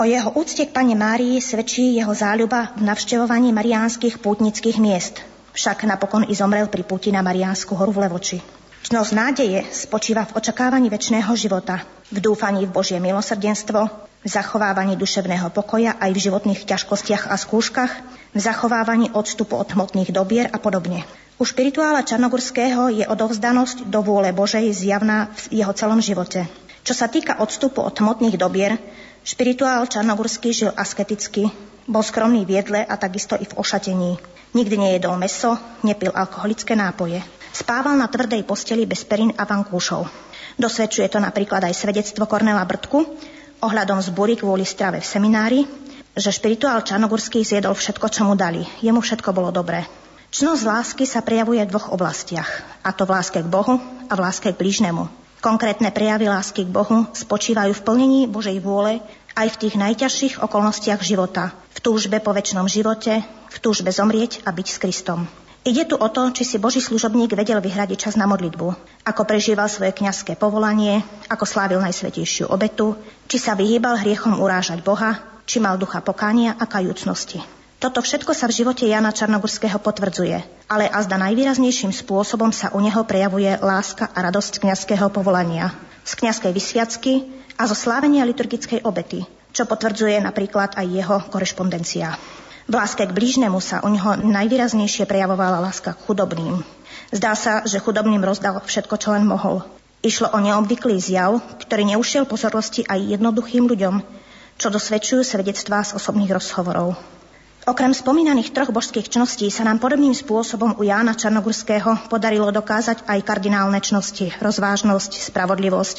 O 0.00 0.04
jeho 0.08 0.32
úcte 0.34 0.64
k 0.66 0.74
Pane 0.74 0.96
Márii 0.96 1.38
svedčí 1.38 1.94
jeho 1.94 2.10
záľuba 2.16 2.74
v 2.74 2.88
navštevovaní 2.88 3.52
mariánskych 3.52 4.24
pútnických 4.24 4.80
miest. 4.80 5.20
Však 5.52 5.84
napokon 5.84 6.24
i 6.26 6.34
zomrel 6.34 6.66
pri 6.72 6.80
púti 6.80 7.12
na 7.12 7.20
Mariánsku 7.20 7.76
horu 7.76 7.92
v 7.92 8.08
Levoči. 8.08 8.38
Čnosť 8.82 9.12
nádeje 9.14 9.62
spočíva 9.70 10.26
v 10.26 10.34
očakávaní 10.40 10.88
väčšného 10.90 11.30
života, 11.38 11.84
v 12.10 12.18
dúfaní 12.18 12.66
v 12.66 12.74
Božie 12.74 12.98
milosrdenstvo, 12.98 13.86
v 14.22 14.28
zachovávaní 14.30 14.94
duševného 14.94 15.50
pokoja 15.50 15.98
aj 15.98 16.10
v 16.14 16.22
životných 16.30 16.62
ťažkostiach 16.62 17.26
a 17.26 17.34
skúškach, 17.34 17.92
v 18.32 18.38
zachovávaní 18.38 19.10
odstupu 19.10 19.58
od 19.58 19.66
hmotných 19.66 20.14
dobier 20.14 20.46
a 20.48 20.62
podobne. 20.62 21.02
U 21.36 21.44
špirituála 21.44 22.06
Čarnogurského 22.06 23.02
je 23.02 23.04
odovzdanosť 23.04 23.90
do 23.90 23.98
vôle 23.98 24.30
Božej 24.30 24.70
zjavná 24.70 25.26
v 25.50 25.62
jeho 25.62 25.74
celom 25.74 25.98
živote. 25.98 26.46
Čo 26.86 26.94
sa 26.94 27.10
týka 27.10 27.42
odstupu 27.42 27.82
od 27.82 27.94
hmotných 27.98 28.38
dobier, 28.38 28.78
Špirituál 29.22 29.86
Čarnogurský 29.86 30.50
žil 30.50 30.74
asketicky, 30.74 31.46
bol 31.86 32.02
skromný 32.02 32.42
v 32.42 32.58
jedle 32.58 32.82
a 32.82 32.98
takisto 32.98 33.38
i 33.38 33.46
v 33.46 33.54
ošatení. 33.54 34.18
Nikdy 34.50 34.76
nejedol 34.78 35.14
meso, 35.14 35.54
nepil 35.86 36.10
alkoholické 36.10 36.74
nápoje. 36.74 37.22
Spával 37.54 37.94
na 37.94 38.10
tvrdej 38.10 38.42
posteli 38.42 38.82
bez 38.82 39.06
perín 39.06 39.30
a 39.38 39.46
vankúšov. 39.46 40.10
Dosvedčuje 40.58 41.06
to 41.06 41.22
napríklad 41.22 41.62
aj 41.62 41.74
svedectvo 41.74 42.26
Kornela 42.26 42.66
Brtku 42.66 43.14
ohľadom 43.62 44.02
zbúry 44.02 44.34
kvôli 44.34 44.66
strave 44.66 44.98
v 44.98 45.06
seminári, 45.06 45.60
že 46.12 46.34
špirituál 46.34 46.84
Čarnogurský 46.84 47.46
zjedol 47.46 47.72
všetko, 47.72 48.06
čo 48.10 48.26
mu 48.26 48.34
dali. 48.36 48.66
Jemu 48.82 49.00
všetko 49.00 49.30
bolo 49.32 49.54
dobré. 49.54 49.86
Čnosť 50.32 50.62
lásky 50.64 51.04
sa 51.06 51.22
prejavuje 51.24 51.62
v 51.64 51.70
dvoch 51.72 51.92
oblastiach, 51.92 52.48
a 52.82 52.90
to 52.92 53.04
v 53.04 53.12
láske 53.16 53.40
k 53.40 53.48
Bohu 53.48 53.80
a 54.08 54.12
v 54.12 54.20
láske 54.20 54.48
k 54.50 54.58
blížnemu. 54.58 55.08
Konkrétne 55.44 55.92
prejavy 55.92 56.28
lásky 56.28 56.64
k 56.64 56.74
Bohu 56.74 57.04
spočívajú 57.12 57.72
v 57.76 57.84
plnení 57.84 58.20
Božej 58.26 58.56
vôle 58.62 59.04
aj 59.36 59.48
v 59.56 59.60
tých 59.66 59.74
najťažších 59.76 60.34
okolnostiach 60.40 61.00
života, 61.04 61.52
v 61.72 61.78
túžbe 61.84 62.20
po 62.20 62.32
väčšnom 62.32 62.68
živote, 62.68 63.24
v 63.48 63.56
túžbe 63.60 63.92
zomrieť 63.92 64.44
a 64.44 64.52
byť 64.52 64.66
s 64.68 64.80
Kristom. 64.80 65.28
Ide 65.62 65.86
tu 65.86 65.94
o 65.94 66.08
to, 66.10 66.34
či 66.34 66.42
si 66.42 66.58
Boží 66.58 66.82
služobník 66.82 67.38
vedel 67.38 67.62
vyhradiť 67.62 68.10
čas 68.10 68.14
na 68.18 68.26
modlitbu, 68.26 68.74
ako 69.06 69.22
prežíval 69.22 69.70
svoje 69.70 69.94
kňazské 69.94 70.34
povolanie, 70.34 71.06
ako 71.30 71.46
slávil 71.46 71.78
najsvetejšiu 71.78 72.50
obetu, 72.50 72.98
či 73.30 73.38
sa 73.38 73.54
vyhýbal 73.54 73.94
hriechom 74.02 74.42
urážať 74.42 74.82
Boha, 74.82 75.22
či 75.46 75.62
mal 75.62 75.78
ducha 75.78 76.02
pokánia 76.02 76.58
a 76.58 76.66
kajúcnosti. 76.66 77.38
Toto 77.78 78.02
všetko 78.02 78.34
sa 78.34 78.50
v 78.50 78.58
živote 78.58 78.90
Jana 78.90 79.14
Čarnogurského 79.14 79.78
potvrdzuje, 79.78 80.66
ale 80.66 80.90
azda 80.90 81.14
najvýraznejším 81.22 81.94
spôsobom 81.94 82.50
sa 82.50 82.74
u 82.74 82.82
neho 82.82 83.06
prejavuje 83.06 83.54
láska 83.62 84.10
a 84.10 84.18
radosť 84.18 84.66
kňazského 84.66 85.14
povolania, 85.14 85.70
z 86.02 86.12
kňazskej 86.18 86.50
vysviacky 86.50 87.12
a 87.54 87.70
zo 87.70 87.78
slávenia 87.78 88.26
liturgickej 88.26 88.82
obety, 88.82 89.22
čo 89.54 89.62
potvrdzuje 89.70 90.26
napríklad 90.26 90.74
aj 90.74 90.86
jeho 90.90 91.16
korešpondencia. 91.30 92.41
V 92.72 92.80
láske 92.80 93.04
k 93.04 93.12
blížnemu 93.12 93.60
sa 93.60 93.84
u 93.84 93.92
neho 93.92 94.16
najvýraznejšie 94.16 95.04
prejavovala 95.04 95.60
láska 95.60 95.92
k 95.92 96.08
chudobným. 96.08 96.64
Zdá 97.12 97.36
sa, 97.36 97.60
že 97.68 97.76
chudobným 97.76 98.24
rozdal 98.24 98.64
všetko, 98.64 98.96
čo 98.96 99.12
len 99.12 99.28
mohol. 99.28 99.60
Išlo 100.00 100.32
o 100.32 100.40
neobvyklý 100.40 100.96
zjav, 100.96 101.36
ktorý 101.60 101.92
neušiel 101.92 102.24
pozornosti 102.24 102.80
aj 102.88 103.12
jednoduchým 103.12 103.68
ľuďom, 103.68 104.00
čo 104.56 104.72
dosvedčujú 104.72 105.20
svedectvá 105.20 105.84
z 105.84 106.00
osobných 106.00 106.32
rozhovorov. 106.32 106.96
Okrem 107.68 107.92
spomínaných 107.92 108.56
troch 108.56 108.72
božských 108.72 109.12
čností 109.12 109.52
sa 109.52 109.68
nám 109.68 109.76
podobným 109.76 110.16
spôsobom 110.16 110.72
u 110.80 110.82
Jána 110.88 111.12
Čarnogurského 111.12 112.08
podarilo 112.08 112.48
dokázať 112.56 113.04
aj 113.04 113.20
kardinálne 113.20 113.84
čnosti, 113.84 114.32
rozvážnosť, 114.40 115.20
spravodlivosť, 115.28 115.96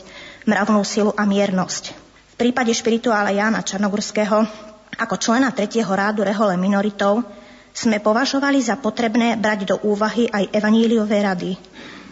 mravnú 0.50 0.82
silu 0.82 1.14
a 1.14 1.22
miernosť. 1.30 1.94
V 2.34 2.36
prípade 2.42 2.74
špirituála 2.74 3.30
Jána 3.30 3.62
Čarnogurského 3.62 4.73
ako 4.98 5.16
člena 5.18 5.50
tretieho 5.54 5.90
rádu 5.90 6.22
rehole 6.26 6.58
minoritov 6.58 7.26
sme 7.74 7.98
považovali 7.98 8.62
za 8.62 8.78
potrebné 8.78 9.38
brať 9.38 9.74
do 9.74 9.76
úvahy 9.86 10.30
aj 10.30 10.54
evaníliové 10.54 11.26
rady, 11.26 11.58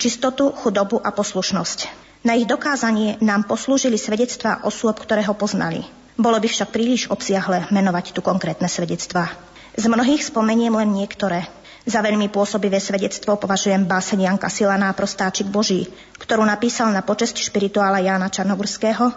čistotu, 0.02 0.50
chudobu 0.54 0.98
a 0.98 1.14
poslušnosť. 1.14 2.02
Na 2.26 2.38
ich 2.38 2.46
dokázanie 2.46 3.22
nám 3.22 3.50
poslúžili 3.50 3.98
svedectvá 3.98 4.66
osôb, 4.66 4.98
ktoré 4.98 5.26
ho 5.26 5.34
poznali– 5.38 5.86
bolo 6.22 6.38
by 6.38 6.48
však 6.48 6.70
príliš 6.70 7.10
obsiahle 7.10 7.66
menovať 7.72 8.14
tu 8.14 8.22
konkrétne 8.22 8.70
svedectvá. 8.70 9.32
Z 9.74 9.90
mnohých 9.90 10.22
spomeniem 10.22 10.76
len 10.76 10.94
niektoré. 10.94 11.50
Za 11.82 12.06
veľmi 12.06 12.30
pôsobivé 12.30 12.78
svedectvo 12.78 13.42
považujem 13.42 13.90
báseň 13.90 14.30
Janka 14.30 14.52
Silaná 14.54 14.94
Prostáčik 14.94 15.50
Boží, 15.50 15.90
ktorú 16.22 16.46
napísal 16.46 16.94
na 16.94 17.02
počesť 17.02 17.42
špirituála 17.42 18.06
Jána 18.06 18.30
Čarnogurského 18.30 19.10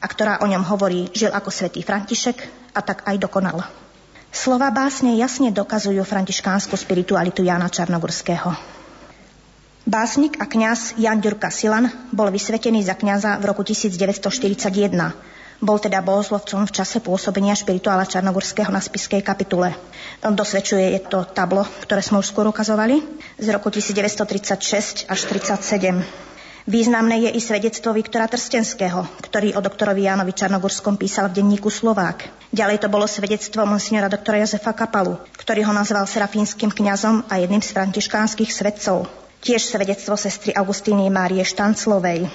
a 0.00 0.06
ktorá 0.08 0.40
o 0.40 0.48
ňom 0.48 0.64
hovorí, 0.64 1.12
žil 1.12 1.28
ako 1.28 1.52
svätý 1.52 1.84
František 1.84 2.65
a 2.76 2.80
tak 2.84 3.08
aj 3.08 3.16
dokonal. 3.16 3.64
Slova 4.28 4.68
básne 4.68 5.16
jasne 5.16 5.48
dokazujú 5.48 6.04
františkánsku 6.04 6.76
spiritualitu 6.76 7.40
Jána 7.40 7.72
Čarnogurského. 7.72 8.52
Básnik 9.88 10.36
a 10.36 10.44
kňaz 10.44 11.00
Jan 11.00 11.24
Ďurka 11.24 11.48
Silan 11.48 11.88
bol 12.12 12.28
vysvetený 12.28 12.84
za 12.84 12.92
kňaza 12.92 13.40
v 13.40 13.44
roku 13.48 13.64
1941 13.64 14.92
bol 15.56 15.80
teda 15.80 16.04
bohoslovcom 16.04 16.68
v 16.68 16.74
čase 16.74 17.00
pôsobenia 17.00 17.56
špirituála 17.56 18.04
Čarnogurského 18.04 18.68
na 18.68 18.80
spiskej 18.84 19.24
kapitule. 19.24 19.72
Dosvedčuje 20.20 20.92
je 20.92 21.00
to 21.00 21.24
tablo, 21.24 21.64
ktoré 21.80 22.04
sme 22.04 22.20
už 22.20 22.28
skôr 22.28 22.44
ukazovali, 22.44 23.00
z 23.40 23.46
roku 23.56 23.72
1936 23.72 25.08
až 25.08 25.20
37. 25.24 26.04
Významné 26.66 27.22
je 27.22 27.30
i 27.30 27.38
svedectvo 27.38 27.94
Viktora 27.94 28.26
Trstenského, 28.26 29.06
ktorý 29.22 29.54
o 29.54 29.62
doktorovi 29.62 30.10
Jánovi 30.10 30.34
Čarnogurskom 30.34 30.98
písal 30.98 31.30
v 31.30 31.38
denníku 31.38 31.70
Slovák. 31.70 32.26
Ďalej 32.50 32.82
to 32.82 32.90
bolo 32.90 33.06
svedectvo 33.06 33.62
monsignora 33.62 34.10
doktora 34.10 34.42
Jozefa 34.42 34.74
Kapalu, 34.74 35.14
ktorý 35.38 35.62
ho 35.62 35.70
nazval 35.70 36.10
serafínskym 36.10 36.74
kňazom 36.74 37.22
a 37.30 37.38
jedným 37.38 37.62
z 37.62 37.70
františkánskych 37.70 38.50
svedcov. 38.50 39.06
Tiež 39.46 39.62
svedectvo 39.62 40.18
sestry 40.18 40.58
Augustíny 40.58 41.06
Márie 41.06 41.46
Štanclovej. 41.46 42.26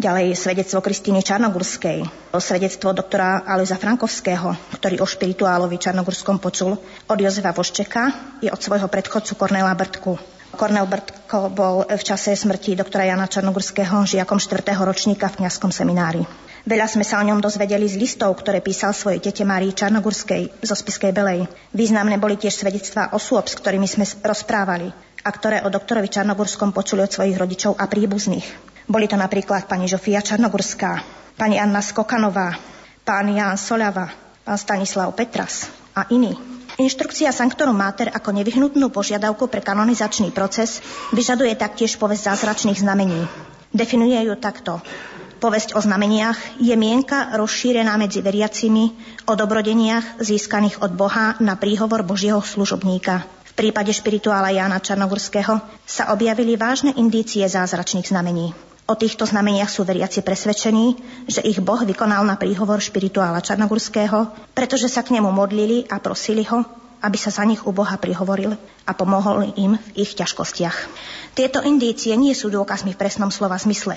Ďalej 0.00 0.32
svedectvo 0.32 0.80
Kristýny 0.80 1.20
Čarnogurskej, 1.20 2.08
svedectvo 2.40 2.96
doktora 2.96 3.44
Aloisa 3.44 3.76
Frankovského, 3.76 4.56
ktorý 4.80 5.04
o 5.04 5.06
špirituálovi 5.06 5.76
Čarnogurskom 5.76 6.40
počul 6.40 6.80
od 7.04 7.18
Jozefa 7.20 7.52
Voščeka 7.52 8.02
i 8.40 8.48
od 8.48 8.58
svojho 8.64 8.88
predchodcu 8.88 9.36
Kornela 9.36 9.76
Brtku. 9.76 10.33
Kornel 10.54 10.86
Brtko 10.86 11.50
bol 11.52 11.84
v 11.84 12.02
čase 12.02 12.34
smrti 12.34 12.78
doktora 12.78 13.04
Jana 13.04 13.26
Čarnogurského 13.26 14.06
žiakom 14.06 14.38
4. 14.38 14.62
ročníka 14.82 15.26
v 15.30 15.42
kňazskom 15.44 15.74
seminári. 15.74 16.22
Veľa 16.64 16.88
sme 16.88 17.04
sa 17.04 17.20
o 17.20 17.26
ňom 17.28 17.44
dozvedeli 17.44 17.84
z 17.84 18.00
listov, 18.00 18.32
ktoré 18.40 18.64
písal 18.64 18.96
svojej 18.96 19.20
tete 19.20 19.44
Márii 19.44 19.76
Čarnogurskej 19.76 20.64
zo 20.64 20.72
Spiskej 20.72 21.12
Belej. 21.12 21.44
Významné 21.76 22.16
boli 22.16 22.40
tiež 22.40 22.56
svedectvá 22.56 23.12
osôb, 23.12 23.44
s 23.50 23.58
ktorými 23.60 23.84
sme 23.84 24.08
rozprávali 24.08 24.88
a 25.20 25.28
ktoré 25.28 25.60
o 25.60 25.68
doktorovi 25.68 26.08
Čarnogurskom 26.08 26.72
počuli 26.72 27.04
od 27.04 27.12
svojich 27.12 27.36
rodičov 27.36 27.76
a 27.76 27.84
príbuzných. 27.84 28.46
Boli 28.88 29.04
to 29.04 29.20
napríklad 29.20 29.68
pani 29.68 29.90
Žofia 29.90 30.24
Čarnogurská, 30.24 31.04
pani 31.36 31.60
Anna 31.60 31.84
Skokanová, 31.84 32.56
pán 33.04 33.28
Jan 33.28 33.60
Soľava, 33.60 34.08
pán 34.44 34.56
Stanislav 34.56 35.12
Petras 35.12 35.68
a 35.92 36.08
iní. 36.08 36.53
Inštrukcia 36.74 37.30
Sanctorum 37.30 37.78
Mater 37.78 38.10
ako 38.10 38.34
nevyhnutnú 38.34 38.90
požiadavku 38.90 39.46
pre 39.46 39.62
kanonizačný 39.62 40.34
proces 40.34 40.82
vyžaduje 41.14 41.54
taktiež 41.54 41.94
povesť 41.94 42.34
zázračných 42.34 42.82
znamení. 42.82 43.30
Definuje 43.70 44.18
ju 44.18 44.34
takto. 44.34 44.82
Povesť 45.38 45.78
o 45.78 45.80
znameniach 45.82 46.58
je 46.58 46.74
mienka 46.74 47.30
rozšírená 47.38 47.94
medzi 47.94 48.26
veriacimi 48.26 48.90
o 49.30 49.38
dobrodeniach 49.38 50.18
získaných 50.18 50.82
od 50.82 50.98
Boha 50.98 51.38
na 51.38 51.54
príhovor 51.54 52.02
Božieho 52.02 52.42
služobníka. 52.42 53.22
V 53.22 53.52
prípade 53.54 53.94
špirituála 53.94 54.50
Jána 54.50 54.82
Čarnogurského 54.82 55.62
sa 55.86 56.10
objavili 56.10 56.58
vážne 56.58 56.90
indície 56.98 57.46
zázračných 57.46 58.10
znamení. 58.10 58.73
O 58.84 58.92
týchto 58.92 59.24
znameniach 59.24 59.72
sú 59.72 59.80
veriaci 59.80 60.20
presvedčení, 60.20 61.00
že 61.24 61.40
ich 61.40 61.56
Boh 61.56 61.80
vykonal 61.80 62.20
na 62.28 62.36
príhovor 62.36 62.84
špirituála 62.84 63.40
Čarnogurského, 63.40 64.28
pretože 64.52 64.92
sa 64.92 65.00
k 65.00 65.16
nemu 65.16 65.32
modlili 65.32 65.88
a 65.88 65.96
prosili 65.96 66.44
ho, 66.44 66.60
aby 67.00 67.16
sa 67.16 67.32
za 67.32 67.48
nich 67.48 67.64
u 67.64 67.72
Boha 67.72 67.96
prihovoril 67.96 68.52
a 68.84 68.92
pomohol 68.92 69.56
im 69.56 69.80
v 69.80 69.88
ich 69.96 70.12
ťažkostiach. 70.12 70.76
Tieto 71.32 71.64
indície 71.64 72.12
nie 72.12 72.36
sú 72.36 72.52
dôkazmi 72.52 72.92
v 72.92 73.00
presnom 73.00 73.32
slova 73.32 73.56
zmysle, 73.56 73.96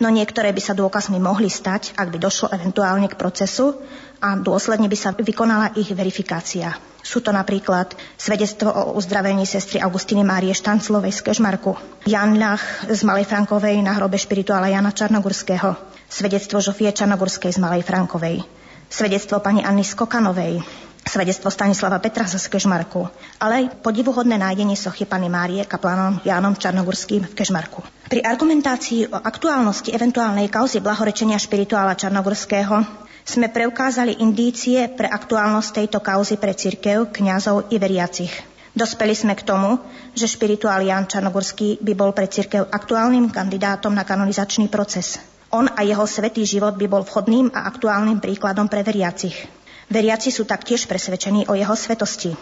no 0.00 0.08
niektoré 0.12 0.52
by 0.52 0.62
sa 0.62 0.76
dôkazmi 0.76 1.16
mohli 1.16 1.48
stať, 1.48 1.96
ak 1.96 2.12
by 2.12 2.18
došlo 2.20 2.52
eventuálne 2.52 3.08
k 3.08 3.18
procesu 3.18 3.76
a 4.20 4.36
dôsledne 4.36 4.88
by 4.88 4.96
sa 4.96 5.12
vykonala 5.12 5.76
ich 5.76 5.92
verifikácia. 5.92 6.76
Sú 7.06 7.22
to 7.22 7.30
napríklad 7.30 7.94
svedectvo 8.18 8.66
o 8.66 8.98
uzdravení 8.98 9.46
sestry 9.46 9.78
Augustiny 9.78 10.26
Márie 10.26 10.50
Štanclovej 10.50 11.14
z 11.14 11.20
Kežmarku, 11.22 11.78
Jan 12.02 12.34
Lach 12.34 12.82
z 12.90 13.00
Malej 13.06 13.30
Frankovej 13.30 13.78
na 13.78 13.94
hrobe 13.94 14.18
špirituála 14.18 14.74
Jana 14.74 14.90
Čarnogurského, 14.90 15.78
svedectvo 16.10 16.58
Žofie 16.58 16.90
Čarnogurskej 16.90 17.54
z 17.54 17.62
Malej 17.62 17.86
Frankovej, 17.86 18.42
svedectvo 18.90 19.38
pani 19.38 19.62
Anny 19.62 19.86
Skokanovej, 19.86 20.66
svedectvo 21.06 21.48
Stanislava 21.48 22.02
Petra 22.02 22.26
z 22.26 22.50
Kežmarku, 22.50 23.06
ale 23.38 23.52
aj 23.62 23.80
podivuhodné 23.80 24.36
nájdenie 24.36 24.74
sochy 24.74 25.06
Pany 25.06 25.30
Márie 25.30 25.62
kaplánom 25.62 26.18
Jánom 26.26 26.58
Čarnogurským 26.58 27.24
v 27.30 27.34
Kežmarku. 27.38 27.80
Pri 28.10 28.20
argumentácii 28.26 29.10
o 29.10 29.18
aktuálnosti 29.18 29.94
eventuálnej 29.94 30.50
kauzy 30.50 30.82
blahorečenia 30.82 31.38
špirituála 31.38 31.94
Čarnogurského 31.94 33.06
sme 33.26 33.50
preukázali 33.50 34.22
indície 34.22 34.86
pre 34.86 35.10
aktuálnosť 35.10 35.82
tejto 35.82 35.98
kauzy 35.98 36.38
pre 36.38 36.54
cirkev, 36.54 37.10
kňazov 37.10 37.74
i 37.74 37.78
veriacich. 37.78 38.30
Dospeli 38.76 39.16
sme 39.16 39.32
k 39.32 39.42
tomu, 39.42 39.80
že 40.12 40.28
špirituál 40.28 40.84
Jan 40.84 41.08
Čarnogorský 41.08 41.80
by 41.80 41.92
bol 41.96 42.12
pre 42.12 42.28
cirkev 42.28 42.68
aktuálnym 42.68 43.32
kandidátom 43.32 43.90
na 43.90 44.04
kanonizačný 44.04 44.68
proces. 44.68 45.16
On 45.48 45.64
a 45.64 45.80
jeho 45.80 46.04
svetý 46.04 46.44
život 46.44 46.76
by 46.76 46.86
bol 46.90 47.00
vhodným 47.00 47.48
a 47.56 47.64
aktuálnym 47.66 48.20
príkladom 48.20 48.68
pre 48.68 48.84
veriacich. 48.84 49.48
Veriaci 49.86 50.34
sú 50.34 50.42
taktiež 50.42 50.90
presvedčení 50.90 51.46
o 51.46 51.54
jeho 51.54 51.78
svetosti. 51.78 52.34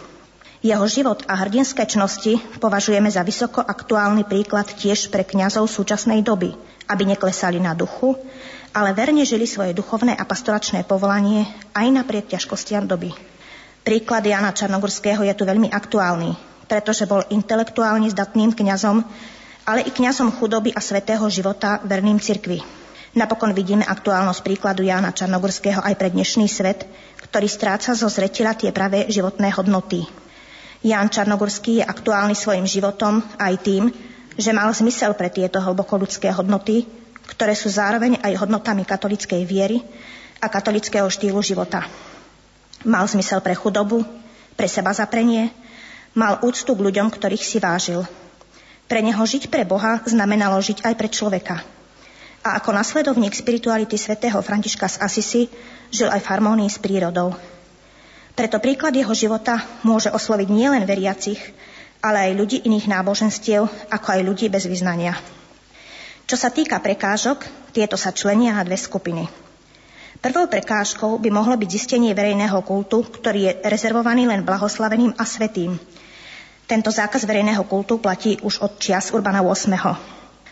Jeho 0.65 0.85
život 0.89 1.21
a 1.29 1.37
hrdinské 1.37 1.85
čnosti 1.85 2.41
považujeme 2.57 3.05
za 3.05 3.21
vysoko 3.21 3.61
aktuálny 3.61 4.25
príklad 4.25 4.65
tiež 4.65 5.13
pre 5.13 5.21
kňazov 5.21 5.69
súčasnej 5.69 6.25
doby, 6.25 6.57
aby 6.89 7.03
neklesali 7.05 7.61
na 7.61 7.77
duchu, 7.77 8.17
ale 8.73 8.97
verne 8.97 9.21
žili 9.21 9.45
svoje 9.45 9.77
duchovné 9.77 10.17
a 10.17 10.25
pastoračné 10.25 10.89
povolanie 10.89 11.45
aj 11.77 11.85
napriek 11.93 12.33
ťažkostiam 12.33 12.89
doby. 12.89 13.13
Príklad 13.85 14.25
Jana 14.25 14.49
Čarnogorského 14.49 15.21
je 15.21 15.37
tu 15.37 15.45
veľmi 15.45 15.69
aktuálny, 15.69 16.33
pretože 16.65 17.05
bol 17.05 17.21
intelektuálne 17.29 18.09
zdatným 18.09 18.57
kňazom, 18.57 19.05
ale 19.69 19.85
i 19.85 19.93
kňazom 19.93 20.33
chudoby 20.33 20.73
a 20.73 20.81
svetého 20.81 21.29
života 21.29 21.77
verným 21.85 22.17
cirkvi. 22.17 22.65
Napokon 23.15 23.55
vidíme 23.55 23.87
aktuálnosť 23.87 24.43
príkladu 24.43 24.83
Jana 24.83 25.15
Čarnogorského 25.15 25.79
aj 25.79 25.95
pre 25.95 26.11
dnešný 26.11 26.51
svet, 26.51 26.83
ktorý 27.25 27.47
stráca 27.49 27.97
zo 27.97 28.05
zretila 28.05 28.53
tie 28.53 28.69
pravé 28.69 29.09
životné 29.09 29.49
hodnoty. 29.57 30.05
Ján 30.85 31.09
Čarnogorský 31.09 31.81
je 31.81 31.89
aktuálny 31.89 32.37
svojim 32.37 32.69
životom 32.69 33.25
aj 33.41 33.53
tým, 33.65 33.89
že 34.37 34.53
mal 34.53 34.69
zmysel 34.69 35.17
pre 35.17 35.33
tieto 35.33 35.57
hlboko 35.57 35.97
ľudské 35.97 36.29
hodnoty, 36.29 36.85
ktoré 37.25 37.57
sú 37.57 37.73
zároveň 37.73 38.21
aj 38.21 38.45
hodnotami 38.45 38.85
katolickej 38.85 39.41
viery 39.49 39.81
a 40.37 40.45
katolického 40.45 41.09
štýlu 41.09 41.41
života. 41.41 41.89
Mal 42.85 43.01
zmysel 43.09 43.41
pre 43.41 43.57
chudobu, 43.57 44.05
pre 44.53 44.69
seba 44.69 44.93
zaprenie, 44.93 45.49
mal 46.13 46.37
úctu 46.45 46.69
k 46.77 46.85
ľuďom, 46.85 47.09
ktorých 47.09 47.41
si 47.41 47.57
vážil. 47.57 48.05
Pre 48.85 48.99
neho 49.01 49.23
žiť 49.25 49.49
pre 49.49 49.65
Boha 49.65 50.05
znamenalo 50.05 50.61
žiť 50.61 50.85
aj 50.85 50.93
pre 50.93 51.09
človeka. 51.09 51.65
A 52.45 52.61
ako 52.61 52.77
nasledovník 52.77 53.33
spirituality 53.33 53.97
svätého 53.97 54.37
Františka 54.37 54.85
z 54.85 55.01
Asisi 55.01 55.43
žil 55.89 56.13
aj 56.13 56.21
v 56.21 56.29
harmónii 56.29 56.69
s 56.69 56.77
prírodou. 56.77 57.33
Preto 58.37 58.61
príklad 58.61 58.93
jeho 58.93 59.17
života 59.17 59.65
môže 59.81 60.13
osloviť 60.13 60.53
nielen 60.53 60.85
veriacich, 60.85 61.41
ale 62.05 62.29
aj 62.29 62.37
ľudí 62.37 62.57
iných 62.69 62.85
náboženstiev, 62.85 63.65
ako 63.89 64.07
aj 64.13 64.21
ľudí 64.21 64.45
bez 64.53 64.69
vyznania. 64.69 65.17
Čo 66.29 66.37
sa 66.37 66.53
týka 66.53 66.77
prekážok, 66.77 67.49
tieto 67.73 67.97
sa 67.97 68.13
členia 68.13 68.53
na 68.53 68.61
dve 68.61 68.77
skupiny. 68.77 69.25
Prvou 70.21 70.45
prekážkou 70.45 71.17
by 71.17 71.29
mohlo 71.33 71.57
byť 71.57 71.69
zistenie 71.69 72.13
verejného 72.13 72.61
kultu, 72.61 73.09
ktorý 73.09 73.41
je 73.41 73.53
rezervovaný 73.65 74.29
len 74.29 74.45
blahoslaveným 74.45 75.17
a 75.17 75.25
svetým. 75.25 75.81
Tento 76.69 76.93
zákaz 76.93 77.25
verejného 77.25 77.65
kultu 77.65 77.97
platí 77.97 78.37
už 78.45 78.61
od 78.61 78.77
čias 78.77 79.09
Urbana 79.09 79.41
VIII. 79.41 79.97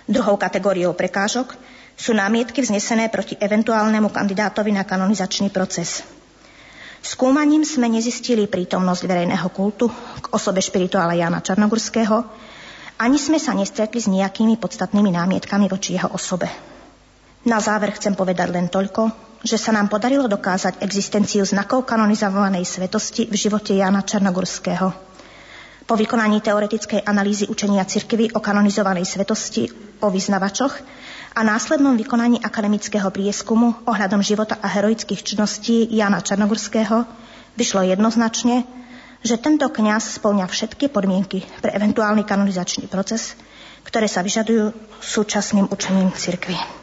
Druhou 0.10 0.42
kategóriou 0.42 0.98
prekážok 0.98 1.54
sú 1.94 2.12
námietky 2.18 2.66
vznesené 2.66 3.10
proti 3.14 3.38
eventuálnemu 3.38 4.10
kandidátovi 4.10 4.74
na 4.74 4.84
kanonizačný 4.84 5.54
proces. 5.54 6.02
Skúmaním 7.04 7.68
sme 7.68 7.92
nezistili 7.92 8.48
prítomnosť 8.48 9.04
verejného 9.04 9.48
kultu 9.52 9.92
k 10.24 10.26
osobe 10.32 10.64
špirituála 10.64 11.20
Jana 11.20 11.44
Čarnogurského, 11.44 12.24
ani 12.96 13.20
sme 13.20 13.42
sa 13.42 13.52
nestretli 13.52 14.00
s 14.00 14.08
nejakými 14.08 14.56
podstatnými 14.56 15.12
námietkami 15.12 15.68
voči 15.68 16.00
jeho 16.00 16.08
osobe. 16.16 16.48
Na 17.44 17.60
záver 17.60 17.92
chcem 17.92 18.16
povedať 18.16 18.56
len 18.56 18.72
toľko, 18.72 19.12
že 19.44 19.60
sa 19.60 19.76
nám 19.76 19.92
podarilo 19.92 20.32
dokázať 20.32 20.80
existenciu 20.80 21.44
znakov 21.44 21.84
kanonizovanej 21.84 22.64
svetosti 22.64 23.28
v 23.28 23.36
živote 23.36 23.76
Jana 23.76 24.00
Čarnogurského. 24.00 24.88
Po 25.84 26.00
vykonaní 26.00 26.40
teoretickej 26.40 27.04
analýzy 27.04 27.52
učenia 27.52 27.84
cirkvy 27.84 28.32
o 28.32 28.40
kanonizovanej 28.40 29.04
svetosti 29.04 29.68
o 30.00 30.08
vyznavačoch 30.08 30.80
a 31.34 31.42
následnom 31.42 31.98
vykonaní 31.98 32.38
akademického 32.46 33.10
prieskumu 33.10 33.74
ohľadom 33.90 34.22
života 34.22 34.62
a 34.62 34.70
heroických 34.70 35.26
činností 35.26 35.90
Jana 35.90 36.22
Čarnogurského 36.22 37.10
vyšlo 37.58 37.82
jednoznačne, 37.90 38.64
že 39.26 39.42
tento 39.42 39.66
kňaz 39.66 40.22
splňa 40.22 40.46
všetky 40.46 40.94
podmienky 40.94 41.42
pre 41.58 41.74
eventuálny 41.74 42.22
kanonizačný 42.22 42.86
proces, 42.86 43.34
ktoré 43.82 44.06
sa 44.06 44.22
vyžadujú 44.22 44.76
súčasným 45.02 45.72
učením 45.74 46.14
cirkvy. 46.14 46.83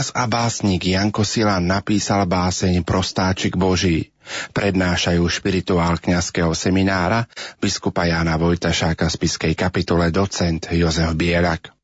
Kňaz 0.00 0.16
a 0.16 0.24
básnik 0.24 0.80
Janko 0.80 1.28
Silan 1.28 1.68
napísal 1.68 2.24
báseň 2.24 2.88
Prostáčik 2.88 3.52
Boží. 3.52 4.08
Prednášajú 4.56 5.20
špirituál 5.28 6.00
kňazského 6.00 6.56
seminára 6.56 7.28
biskupa 7.60 8.08
Jána 8.08 8.40
Vojtašáka 8.40 9.12
z 9.12 9.16
Piskej 9.20 9.52
kapitule 9.52 10.08
docent 10.08 10.72
Jozef 10.72 11.12
Bielak. 11.12 11.76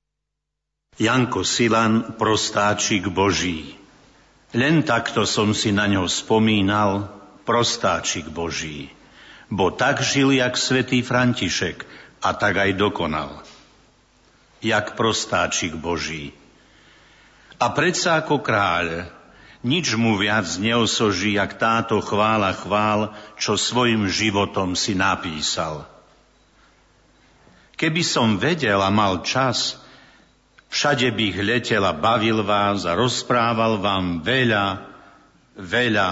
Janko 0.96 1.44
Silan, 1.44 2.16
prostáčik 2.16 3.04
Boží. 3.12 3.76
Len 4.56 4.80
takto 4.80 5.28
som 5.28 5.52
si 5.52 5.76
na 5.76 5.84
ňo 5.84 6.08
spomínal, 6.08 7.12
prostáčik 7.44 8.32
Boží. 8.32 8.88
Bo 9.52 9.76
tak 9.76 10.00
žil, 10.00 10.32
jak 10.40 10.56
svätý 10.56 11.04
František, 11.04 11.84
a 12.24 12.32
tak 12.32 12.64
aj 12.64 12.80
dokonal. 12.80 13.44
Jak 14.64 14.96
prostáčik 14.96 15.76
Boží 15.76 16.32
a 17.56 17.66
predsa 17.72 18.20
ako 18.20 18.44
kráľ, 18.44 19.08
nič 19.64 19.96
mu 19.96 20.20
viac 20.20 20.46
neosoží, 20.60 21.40
jak 21.40 21.56
táto 21.56 21.98
chvála 22.04 22.52
chvál, 22.54 23.16
čo 23.40 23.56
svojim 23.56 24.06
životom 24.06 24.76
si 24.76 24.92
napísal. 24.92 25.88
Keby 27.76 28.02
som 28.04 28.36
vedel 28.40 28.80
a 28.80 28.88
mal 28.92 29.24
čas, 29.24 29.80
všade 30.72 31.12
bych 31.12 31.36
letel 31.40 31.84
a 31.84 31.92
bavil 31.92 32.44
vás 32.44 32.84
a 32.84 32.96
rozprával 32.96 33.80
vám 33.80 34.24
veľa, 34.24 34.66
veľa 35.60 36.10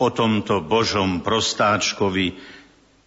o 0.00 0.08
tomto 0.12 0.64
Božom 0.64 1.24
prostáčkovi, 1.24 2.36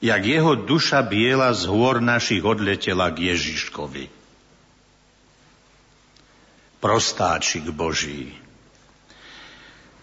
jak 0.02 0.22
jeho 0.26 0.58
duša 0.58 1.06
biela 1.06 1.54
z 1.54 1.70
hôr 1.70 2.02
našich 2.02 2.42
odletela 2.42 3.14
k 3.14 3.34
Ježiškovi 3.34 4.21
prostáčik 6.82 7.70
Boží. 7.70 8.34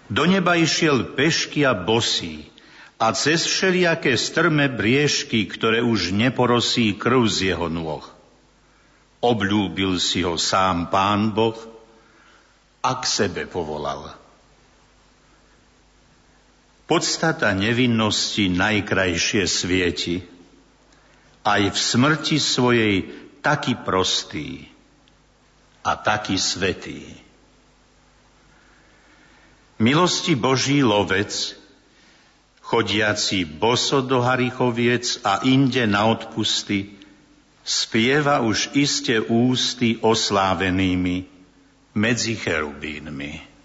Do 0.09 0.25
neba 0.25 0.57
išiel 0.57 1.13
pešky 1.13 1.69
a 1.69 1.77
bosí 1.77 2.49
a 2.97 3.13
cez 3.13 3.45
všelijaké 3.45 4.17
strme 4.17 4.73
briežky, 4.73 5.45
ktoré 5.45 5.85
už 5.85 6.17
neporosí 6.17 6.97
krv 6.97 7.29
z 7.29 7.53
jeho 7.53 7.69
nôh. 7.69 8.07
Obľúbil 9.21 9.99
si 10.01 10.25
ho 10.25 10.39
sám 10.39 10.89
pán 10.89 11.35
Boh 11.35 11.59
a 12.81 12.97
k 12.97 13.05
sebe 13.05 13.45
povolal. 13.45 14.15
Podstata 16.89 17.53
nevinnosti 17.53 18.49
najkrajšie 18.49 19.45
svieti, 19.45 20.25
aj 21.45 21.63
v 21.69 21.77
smrti 21.77 22.39
svojej 22.41 22.95
taký 23.45 23.77
prostý, 23.85 24.73
a 25.89 25.97
taký 25.97 26.37
svetý. 26.37 27.01
Milosti 29.81 30.37
Boží 30.37 30.85
lovec, 30.85 31.57
chodiaci 32.61 33.49
boso 33.49 34.05
do 34.05 34.21
Harichoviec 34.21 35.25
a 35.25 35.41
inde 35.49 35.89
na 35.89 36.13
odpusty, 36.13 36.93
spieva 37.65 38.45
už 38.45 38.77
iste 38.77 39.17
ústy 39.17 39.97
oslávenými 40.05 41.25
medzi 41.97 42.37
cherubínmi. 42.37 43.58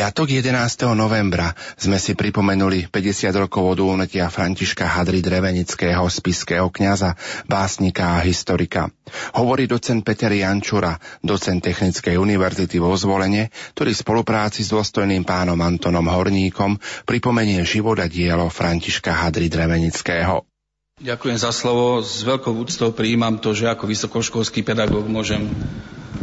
Piatok 0.00 0.32
11. 0.40 0.96
novembra 0.96 1.52
sme 1.76 2.00
si 2.00 2.16
pripomenuli 2.16 2.88
50 2.88 3.36
rokov 3.36 3.76
od 3.76 3.84
únetia 3.84 4.32
Františka 4.32 4.88
Hadry 4.88 5.20
Drevenického, 5.20 6.00
spiského 6.08 6.72
kňaza, 6.72 7.20
básnika 7.44 8.16
a 8.16 8.24
historika. 8.24 8.88
Hovorí 9.36 9.68
docent 9.68 10.00
Peter 10.00 10.32
Jančura, 10.32 10.96
docent 11.20 11.60
Technickej 11.60 12.16
univerzity 12.16 12.80
vo 12.80 12.96
Zvolenie, 12.96 13.52
ktorý 13.76 13.92
v 13.92 14.00
spolupráci 14.00 14.64
s 14.64 14.72
dôstojným 14.72 15.28
pánom 15.28 15.60
Antonom 15.60 16.08
Horníkom 16.08 16.80
pripomenie 17.04 17.60
život 17.68 18.00
a 18.00 18.08
dielo 18.08 18.48
Františka 18.48 19.12
Hadry 19.12 19.52
Drevenického. 19.52 20.48
Ďakujem 20.96 21.36
za 21.36 21.52
slovo. 21.52 22.00
S 22.00 22.24
veľkou 22.24 22.56
úctou 22.56 22.96
prijímam 22.96 23.36
to, 23.36 23.52
že 23.52 23.68
ako 23.68 23.84
vysokoškolský 23.84 24.64
pedagóg 24.64 25.04
môžem 25.12 25.44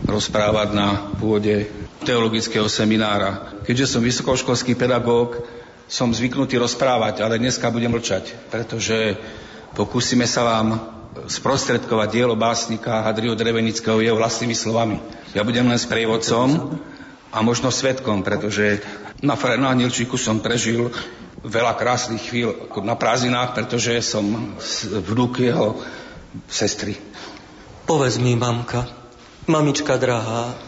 rozprávať 0.10 0.74
na 0.74 1.14
pôde 1.22 1.70
teologického 2.08 2.72
seminára. 2.72 3.60
Keďže 3.68 3.92
som 3.92 4.00
vysokoškolský 4.00 4.80
pedagóg, 4.80 5.44
som 5.92 6.16
zvyknutý 6.16 6.56
rozprávať, 6.56 7.20
ale 7.20 7.36
dneska 7.36 7.68
budem 7.68 7.92
mlčať, 7.92 8.48
pretože 8.48 9.20
pokúsime 9.76 10.24
sa 10.24 10.48
vám 10.48 10.80
sprostredkovať 11.28 12.08
dielo 12.08 12.40
básnika 12.40 13.04
Hadriho 13.04 13.36
Drevenického 13.36 14.00
jeho 14.00 14.16
vlastnými 14.16 14.56
slovami. 14.56 15.04
Ja 15.36 15.44
budem 15.44 15.68
len 15.68 15.76
sprievodcom 15.76 16.80
a 17.32 17.38
možno 17.44 17.76
svetkom, 17.76 18.24
pretože 18.24 18.80
na 19.20 19.36
Farena 19.36 19.76
Nilčíku 19.76 20.16
som 20.16 20.40
prežil 20.40 20.88
veľa 21.44 21.76
krásnych 21.76 22.24
chvíľ 22.24 22.72
na 22.84 22.96
prázdninách, 22.96 23.52
pretože 23.52 24.00
som 24.00 24.56
vnúk 24.92 25.44
jeho 25.44 25.82
sestry. 26.48 26.96
Povedz 27.88 28.20
mi, 28.20 28.36
mamka, 28.36 28.84
mamička 29.48 29.96
drahá, 29.96 30.67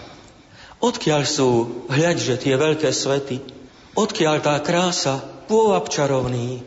Odkiaľ 0.80 1.22
sú, 1.28 1.50
hľadže, 1.92 2.40
tie 2.40 2.56
veľké 2.56 2.88
svety, 2.88 3.44
odkiaľ 4.00 4.40
tá 4.40 4.56
krása, 4.64 5.20
pôvab 5.52 5.92
čarovný, 5.92 6.64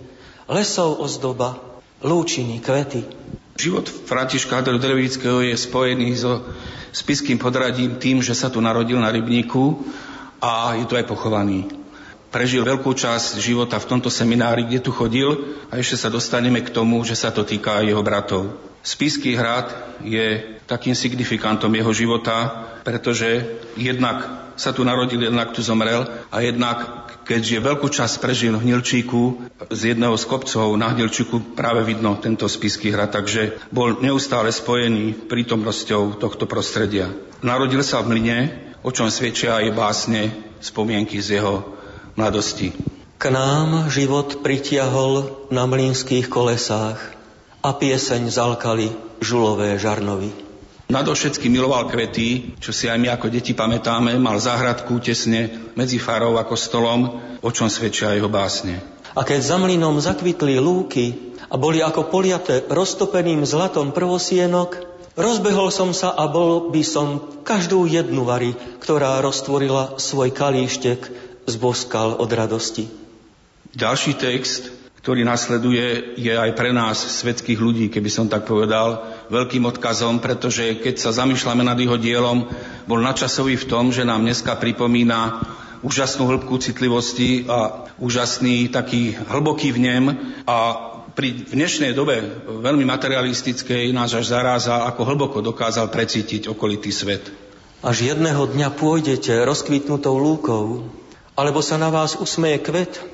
lesov 0.52 1.00
ozdoba, 1.00 1.56
lúčiny, 2.04 2.60
kvety. 2.60 3.08
Život 3.56 3.88
Františka 3.88 4.60
Hadru 4.60 4.76
Drevického 4.76 5.40
je 5.40 5.56
spojený 5.56 6.12
so 6.12 6.44
spiským 6.92 7.40
podradím 7.40 7.96
tým, 7.96 8.20
že 8.20 8.36
sa 8.36 8.52
tu 8.52 8.60
narodil 8.60 9.00
na 9.00 9.08
Rybníku 9.08 9.80
a 10.44 10.76
je 10.76 10.84
tu 10.84 10.92
aj 10.92 11.08
pochovaný. 11.08 11.72
Prežil 12.28 12.68
veľkú 12.68 12.92
časť 12.92 13.40
života 13.40 13.80
v 13.80 13.96
tomto 13.96 14.12
seminári, 14.12 14.68
kde 14.68 14.80
tu 14.84 14.92
chodil 14.92 15.56
a 15.72 15.80
ešte 15.80 16.00
sa 16.00 16.12
dostaneme 16.12 16.60
k 16.60 16.72
tomu, 16.72 17.00
že 17.04 17.16
sa 17.16 17.32
to 17.32 17.48
týka 17.48 17.80
aj 17.80 17.84
jeho 17.88 18.04
bratov. 18.04 18.56
Spisky 18.84 19.36
hrad 19.36 19.72
je 20.04 20.58
takým 20.72 20.96
signifikantom 20.96 21.68
jeho 21.68 21.92
života, 21.92 22.64
pretože 22.80 23.44
jednak 23.76 24.24
sa 24.56 24.72
tu 24.72 24.88
narodil, 24.88 25.20
jednak 25.20 25.52
tu 25.52 25.60
zomrel 25.60 26.08
a 26.32 26.40
jednak, 26.40 27.08
keďže 27.28 27.60
veľkú 27.60 27.92
časť 27.92 28.24
prežil 28.24 28.56
v 28.56 28.64
Hnilčíku, 28.68 29.52
z 29.68 29.92
jedného 29.92 30.16
z 30.16 30.24
kopcov 30.24 30.72
na 30.80 30.96
Hnilčíku 30.96 31.52
práve 31.52 31.84
vidno 31.84 32.16
tento 32.16 32.48
spisky 32.48 32.88
hrad, 32.88 33.12
takže 33.12 33.60
bol 33.68 34.00
neustále 34.00 34.48
spojený 34.48 35.28
prítomnosťou 35.28 36.16
tohto 36.16 36.48
prostredia. 36.48 37.12
Narodil 37.44 37.84
sa 37.84 38.00
v 38.00 38.16
Mline, 38.16 38.40
o 38.80 38.90
čom 38.90 39.12
svedčia 39.12 39.60
aj 39.60 39.76
básne, 39.76 40.32
spomienky 40.64 41.20
z 41.20 41.42
jeho 41.42 41.76
mladosti. 42.16 42.72
K 43.22 43.24
nám 43.30 43.86
život 43.92 44.42
pritiahol 44.42 45.46
na 45.54 45.62
mlínskych 45.68 46.26
kolesách 46.26 46.98
a 47.62 47.70
pieseň 47.70 48.26
zalkali 48.26 48.90
žulové 49.22 49.78
žarnovi. 49.78 50.41
Nadovšetky 50.92 51.48
miloval 51.48 51.88
kvety, 51.88 52.60
čo 52.60 52.68
si 52.68 52.84
aj 52.84 53.00
my 53.00 53.16
ako 53.16 53.32
deti 53.32 53.56
pamätáme, 53.56 54.12
mal 54.20 54.36
záhradku 54.36 55.00
tesne 55.00 55.72
medzi 55.72 55.96
farou 55.96 56.36
a 56.36 56.44
kostolom, 56.44 57.16
o 57.40 57.48
čom 57.48 57.72
svedčia 57.72 58.12
jeho 58.12 58.28
básne. 58.28 58.76
A 59.16 59.24
keď 59.24 59.40
za 59.40 59.56
mlynom 59.56 59.96
zakvitli 59.96 60.60
lúky 60.60 61.32
a 61.48 61.56
boli 61.56 61.80
ako 61.80 62.12
poliate 62.12 62.68
roztopeným 62.68 63.40
zlatom 63.48 63.96
prvosienok, 63.96 64.84
rozbehol 65.16 65.72
som 65.72 65.96
sa 65.96 66.12
a 66.12 66.28
bol 66.28 66.68
by 66.68 66.84
som 66.84 67.40
každú 67.40 67.88
jednu 67.88 68.28
vary, 68.28 68.52
ktorá 68.84 69.16
roztvorila 69.24 69.96
svoj 69.96 70.28
kalíštek, 70.28 71.08
zboskal 71.48 72.20
od 72.20 72.28
radosti. 72.28 72.92
Ďalší 73.72 74.20
text 74.20 74.81
ktorý 75.02 75.26
nasleduje, 75.26 76.14
je 76.14 76.30
aj 76.30 76.54
pre 76.54 76.70
nás, 76.70 76.94
svetských 76.94 77.58
ľudí, 77.58 77.90
keby 77.90 78.06
som 78.06 78.30
tak 78.30 78.46
povedal, 78.46 79.02
veľkým 79.34 79.66
odkazom, 79.66 80.22
pretože 80.22 80.78
keď 80.78 80.94
sa 80.94 81.10
zamýšľame 81.10 81.66
nad 81.66 81.74
jeho 81.74 81.98
dielom, 81.98 82.46
bol 82.86 83.02
nadčasový 83.02 83.58
v 83.58 83.66
tom, 83.66 83.90
že 83.90 84.06
nám 84.06 84.22
dneska 84.22 84.54
pripomína 84.54 85.42
úžasnú 85.82 86.30
hĺbku 86.30 86.54
citlivosti 86.62 87.50
a 87.50 87.90
úžasný 87.98 88.70
taký 88.70 89.18
hlboký 89.18 89.74
vnem 89.74 90.38
a 90.46 90.56
pri 91.18 91.50
dnešnej 91.50 91.98
dobe 91.98 92.22
veľmi 92.62 92.86
materialistickej 92.86 93.90
nás 93.90 94.14
až 94.14 94.30
zaráza, 94.30 94.86
ako 94.86 95.02
hlboko 95.02 95.38
dokázal 95.42 95.90
precítiť 95.90 96.46
okolitý 96.46 96.94
svet. 96.94 97.26
Až 97.82 98.14
jedného 98.14 98.46
dňa 98.46 98.70
pôjdete 98.78 99.34
rozkvitnutou 99.42 100.14
lúkou, 100.14 100.86
alebo 101.34 101.58
sa 101.58 101.74
na 101.74 101.90
vás 101.90 102.14
usmeje 102.14 102.62
kvet, 102.62 103.11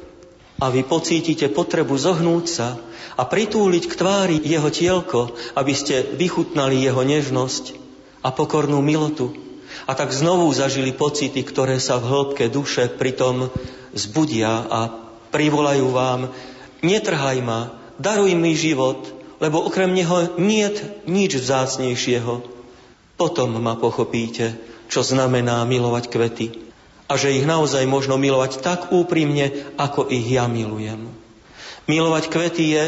a 0.58 0.66
vy 0.74 0.82
pocítite 0.82 1.46
potrebu 1.54 1.94
zohnúť 1.94 2.44
sa 2.50 2.74
a 3.14 3.22
pritúliť 3.22 3.84
k 3.86 3.94
tvári 3.94 4.36
jeho 4.42 4.66
tielko, 4.70 5.34
aby 5.54 5.72
ste 5.74 6.02
vychutnali 6.18 6.82
jeho 6.82 7.02
nežnosť 7.06 7.78
a 8.26 8.34
pokornú 8.34 8.82
milotu. 8.82 9.30
A 9.86 9.94
tak 9.94 10.10
znovu 10.10 10.50
zažili 10.50 10.90
pocity, 10.90 11.46
ktoré 11.46 11.78
sa 11.78 12.02
v 12.02 12.10
hĺbke 12.10 12.50
duše 12.50 12.90
pritom 12.90 13.54
zbudia 13.94 14.66
a 14.66 14.80
privolajú 15.30 15.86
vám 15.94 16.34
Netrhaj 16.78 17.42
ma, 17.42 17.74
daruj 17.98 18.38
mi 18.38 18.54
život, 18.54 19.02
lebo 19.42 19.66
okrem 19.66 19.90
neho 19.90 20.38
niet 20.38 20.78
nič 21.10 21.42
vzácnejšieho. 21.42 22.46
Potom 23.18 23.58
ma 23.58 23.74
pochopíte, 23.74 24.54
čo 24.86 25.02
znamená 25.02 25.66
milovať 25.66 26.04
kvety 26.06 26.67
a 27.08 27.16
že 27.16 27.32
ich 27.32 27.48
naozaj 27.48 27.88
možno 27.88 28.20
milovať 28.20 28.60
tak 28.60 28.92
úprimne, 28.92 29.50
ako 29.80 30.12
ich 30.12 30.28
ja 30.28 30.44
milujem. 30.44 31.08
Milovať 31.88 32.24
kvety 32.28 32.64
je 32.76 32.84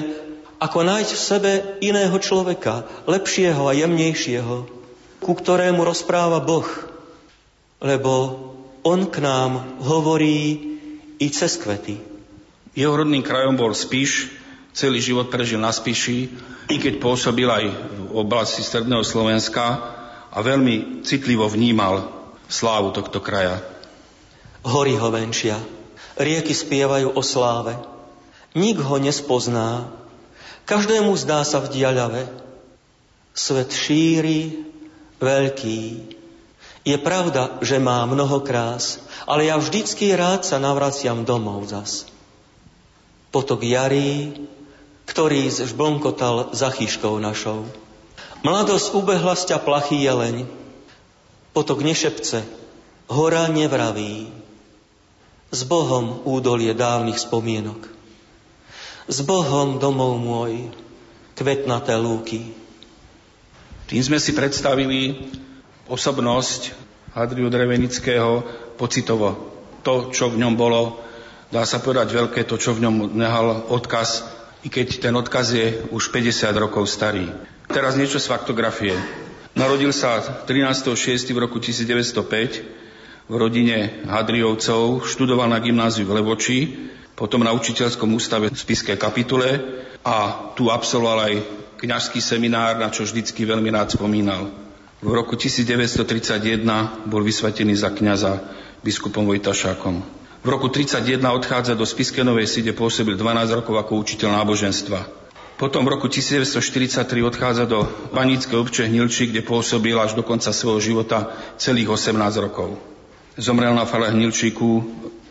ako 0.61 0.85
nájsť 0.85 1.11
v 1.16 1.25
sebe 1.25 1.53
iného 1.81 2.12
človeka, 2.21 2.85
lepšieho 3.09 3.64
a 3.64 3.73
jemnejšieho, 3.73 4.68
ku 5.25 5.33
ktorému 5.33 5.81
rozpráva 5.81 6.45
Boh, 6.45 6.68
lebo 7.81 8.12
On 8.85 9.09
k 9.09 9.25
nám 9.25 9.81
hovorí 9.81 10.77
i 11.16 11.27
cez 11.33 11.57
kvety. 11.57 11.97
Jeho 12.77 12.93
rodným 12.93 13.25
krajom 13.25 13.57
bol 13.57 13.73
Spiš, 13.73 14.29
celý 14.77 15.01
život 15.01 15.33
prežil 15.33 15.57
na 15.57 15.73
Spiši, 15.73 16.29
i 16.71 16.77
keď 16.77 17.01
pôsobil 17.01 17.49
aj 17.49 17.64
v 17.73 18.14
oblasti 18.14 18.61
Stredného 18.61 19.03
Slovenska 19.03 19.64
a 20.29 20.39
veľmi 20.45 21.03
citlivo 21.09 21.49
vnímal 21.49 22.05
slávu 22.53 22.93
tohto 22.93 23.18
kraja. 23.25 23.80
Hory 24.61 24.95
ho 25.01 25.09
venčia, 25.09 25.57
rieky 26.21 26.53
spievajú 26.53 27.17
o 27.17 27.23
sláve. 27.25 27.81
Nik 28.53 28.77
ho 28.83 28.97
nespozná, 29.01 29.89
každému 30.69 31.17
zdá 31.17 31.41
sa 31.47 31.65
v 31.65 31.73
diaľave. 31.73 32.29
Svet 33.33 33.73
šíri, 33.73 34.67
veľký. 35.23 35.81
Je 36.85 36.97
pravda, 36.97 37.61
že 37.65 37.81
má 37.81 38.05
mnoho 38.05 38.41
krás, 38.41 39.01
ale 39.29 39.49
ja 39.49 39.57
vždycky 39.61 40.13
rád 40.17 40.45
sa 40.45 40.57
navraciam 40.57 41.25
domov 41.25 41.69
zas. 41.69 42.09
Potok 43.31 43.63
jarí, 43.63 44.35
ktorý 45.07 45.47
zžblnkotal 45.51 46.53
za 46.57 46.73
chyškou 46.73 47.21
našou. 47.23 47.69
Mladosť 48.41 48.97
ubehla 48.97 49.37
z 49.37 49.53
plachý 49.61 50.01
jeleň, 50.01 50.49
potok 51.53 51.85
nešepce, 51.85 52.43
hora 53.11 53.47
nevraví. 53.53 54.39
S 55.51 55.67
Bohom 55.67 56.23
údolie 56.23 56.71
dávnych 56.79 57.19
spomienok. 57.19 57.91
S 59.11 59.19
Bohom 59.27 59.83
domov 59.83 60.23
môj, 60.23 60.71
kvetnaté 61.35 61.99
lúky. 61.99 62.55
Tým 63.91 64.03
sme 64.07 64.23
si 64.23 64.31
predstavili 64.31 65.27
osobnosť 65.91 66.71
Hadriu 67.11 67.51
Drevenického 67.51 68.47
pocitovo. 68.79 69.51
To, 69.83 70.15
čo 70.15 70.31
v 70.31 70.39
ňom 70.39 70.55
bolo, 70.55 71.03
dá 71.51 71.67
sa 71.67 71.83
povedať 71.83 72.15
veľké, 72.15 72.47
to, 72.47 72.55
čo 72.55 72.71
v 72.79 72.87
ňom 72.87 73.19
nehal 73.19 73.67
odkaz, 73.75 74.23
i 74.63 74.71
keď 74.71 75.11
ten 75.11 75.15
odkaz 75.19 75.51
je 75.51 75.67
už 75.91 76.15
50 76.15 76.55
rokov 76.55 76.87
starý. 76.87 77.27
Teraz 77.67 77.99
niečo 77.99 78.23
z 78.23 78.31
faktografie. 78.31 78.95
Narodil 79.59 79.91
sa 79.91 80.23
13.6. 80.47 80.95
v 81.35 81.39
roku 81.43 81.59
1905 81.59 82.89
v 83.31 83.35
rodine 83.39 84.03
Hadriovcov, 84.11 85.07
študoval 85.07 85.47
na 85.47 85.62
gymnáziu 85.62 86.03
v 86.03 86.18
Levoči, 86.18 86.66
potom 87.14 87.47
na 87.47 87.55
učiteľskom 87.55 88.11
ústave 88.11 88.51
v 88.51 88.59
Spiskej 88.59 88.99
kapitule 88.99 89.47
a 90.03 90.51
tu 90.59 90.66
absolvoval 90.66 91.31
aj 91.31 91.35
kňažský 91.78 92.18
seminár, 92.18 92.83
na 92.83 92.91
čo 92.91 93.07
vždycky 93.07 93.47
veľmi 93.47 93.70
rád 93.70 93.95
spomínal. 93.95 94.51
V 94.99 95.14
roku 95.14 95.39
1931 95.39 96.66
bol 97.07 97.22
vysvetený 97.22 97.78
za 97.78 97.95
kňaza 97.95 98.43
biskupom 98.83 99.22
Vojtašákom. 99.31 100.03
V 100.43 100.49
roku 100.49 100.66
31 100.66 101.22
odchádza 101.31 101.78
do 101.78 101.87
Spiske 101.87 102.26
Novej 102.26 102.51
Si, 102.51 102.66
kde 102.66 102.74
pôsobil 102.74 103.14
12 103.14 103.59
rokov 103.62 103.78
ako 103.78 104.01
učiteľ 104.01 104.43
náboženstva. 104.43 105.01
Potom 105.61 105.85
v 105.85 105.93
roku 105.93 106.09
1943 106.09 107.05
odchádza 107.20 107.68
do 107.68 107.85
Paníckej 108.11 108.57
obče 108.57 108.89
Hnilči, 108.89 109.28
kde 109.28 109.45
pôsobil 109.45 109.93
až 110.01 110.16
do 110.16 110.24
konca 110.24 110.51
svojho 110.51 110.81
života 110.81 111.37
celých 111.61 111.93
18 111.95 112.16
rokov. 112.41 112.91
Zomrel 113.41 113.72
na 113.72 113.88
fale 113.88 114.12
Hnilčíku, 114.12 114.84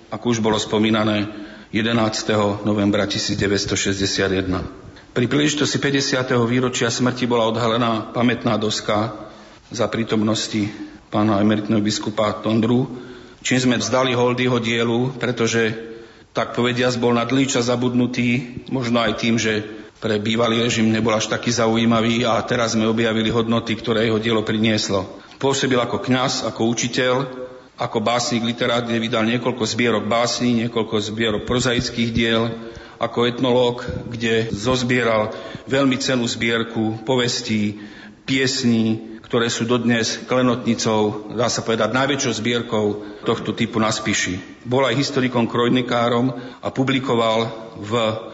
ako 0.09 0.25
už 0.33 0.41
bolo 0.41 0.57
spomínané, 0.57 1.29
11. 1.69 2.65
novembra 2.65 3.05
1961. 3.05 4.49
Pri 5.13 5.25
príležitosti 5.29 5.77
50. 5.77 6.17
výročia 6.49 6.89
smrti 6.89 7.29
bola 7.29 7.45
odhalená 7.45 8.09
pamätná 8.09 8.57
doska 8.57 9.29
za 9.69 9.85
prítomnosti 9.85 10.73
pána 11.13 11.37
emeritného 11.37 11.85
biskupa 11.85 12.33
Tondru, 12.41 12.89
čím 13.45 13.61
sme 13.61 13.77
vzdali 13.77 14.17
hold 14.17 14.41
jeho 14.41 14.57
dielu, 14.57 15.13
pretože 15.21 15.77
tak 16.33 16.57
povediac 16.57 16.97
bol 16.97 17.13
na 17.13 17.29
dlhý 17.29 17.45
čas 17.45 17.69
zabudnutý, 17.69 18.65
možno 18.73 19.05
aj 19.05 19.21
tým, 19.21 19.37
že 19.37 19.69
pre 20.01 20.17
bývalý 20.17 20.65
režim 20.65 20.89
nebol 20.89 21.13
až 21.13 21.29
taký 21.29 21.53
zaujímavý 21.53 22.25
a 22.25 22.41
teraz 22.41 22.73
sme 22.73 22.89
objavili 22.89 23.29
hodnoty, 23.29 23.77
ktoré 23.77 24.09
jeho 24.09 24.17
dielo 24.17 24.41
prinieslo. 24.41 25.05
Pôsobil 25.37 25.77
ako 25.77 26.01
kňaz, 26.01 26.49
ako 26.49 26.73
učiteľ, 26.73 27.48
ako 27.79 28.03
básnik, 28.03 28.43
literát, 28.43 28.83
kde 28.83 28.99
vydal 28.99 29.23
niekoľko 29.23 29.63
zbierok 29.63 30.03
básní, 30.05 30.67
niekoľko 30.67 30.95
zbierok 30.99 31.47
prozaických 31.47 32.11
diel, 32.11 32.51
ako 32.99 33.31
etnológ, 33.31 33.87
kde 34.11 34.51
zozbieral 34.51 35.31
veľmi 35.71 35.95
cenú 35.95 36.27
zbierku 36.27 36.99
povestí, 37.07 37.79
piesní, 38.27 39.15
ktoré 39.23 39.47
sú 39.47 39.63
dodnes 39.63 40.19
klenotnicou, 40.27 41.31
dá 41.31 41.47
sa 41.47 41.63
povedať, 41.63 41.95
najväčšou 41.95 42.33
zbierkou 42.35 42.85
tohto 43.23 43.55
typu 43.55 43.79
na 43.79 43.93
Spiši. 43.93 44.65
Bol 44.67 44.83
aj 44.83 44.99
historikom, 44.99 45.47
krojnikárom 45.47 46.35
a 46.59 46.67
publikoval 46.73 47.47
v 47.79 47.91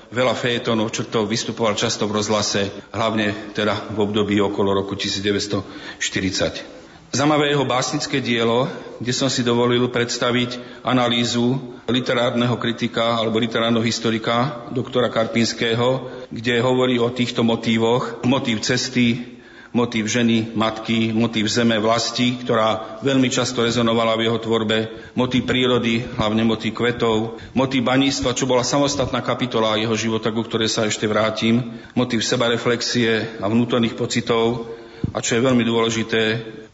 veľa 0.09 0.33
fejetónov, 0.33 0.89
črtov, 0.89 1.29
vystupoval 1.29 1.77
často 1.77 2.09
v 2.09 2.17
rozhlase, 2.17 2.71
hlavne 2.95 3.53
teda 3.53 3.93
v 3.93 3.97
období 4.01 4.41
okolo 4.41 4.73
roku 4.73 4.97
1940. 4.97 6.74
Zamavé 7.15 7.55
jeho 7.55 7.63
básnické 7.63 8.19
dielo, 8.19 8.67
kde 8.99 9.15
som 9.15 9.31
si 9.31 9.39
dovolil 9.39 9.87
predstaviť 9.87 10.83
analýzu 10.83 11.79
literárneho 11.87 12.59
kritika 12.59 13.15
alebo 13.15 13.39
literárneho 13.39 13.79
historika 13.87 14.67
doktora 14.75 15.07
Karpinského, 15.07 16.11
kde 16.27 16.59
hovorí 16.59 16.99
o 16.99 17.07
týchto 17.07 17.39
motívoch. 17.47 18.19
Motív 18.27 18.67
cesty, 18.67 19.39
motív 19.71 20.11
ženy, 20.11 20.59
matky, 20.59 21.15
motív 21.15 21.47
zeme, 21.47 21.79
vlasti, 21.79 22.35
ktorá 22.43 22.99
veľmi 22.99 23.31
často 23.31 23.63
rezonovala 23.63 24.19
v 24.19 24.27
jeho 24.27 24.39
tvorbe, 24.43 24.77
motív 25.15 25.47
prírody, 25.47 26.03
hlavne 26.19 26.43
motív 26.43 26.75
kvetov, 26.75 27.39
motív 27.55 27.87
baníctva, 27.87 28.35
čo 28.35 28.43
bola 28.43 28.67
samostatná 28.67 29.23
kapitola 29.23 29.79
jeho 29.79 29.95
života, 29.95 30.35
ku 30.35 30.43
ktorej 30.43 30.67
sa 30.67 30.83
ešte 30.83 31.07
vrátim, 31.07 31.79
motív 31.95 32.27
sebareflexie 32.27 33.39
a 33.39 33.47
vnútorných 33.47 33.95
pocitov 33.95 34.67
a 35.13 35.17
čo 35.23 35.37
je 35.37 35.45
veľmi 35.45 35.63
dôležité, 35.63 36.21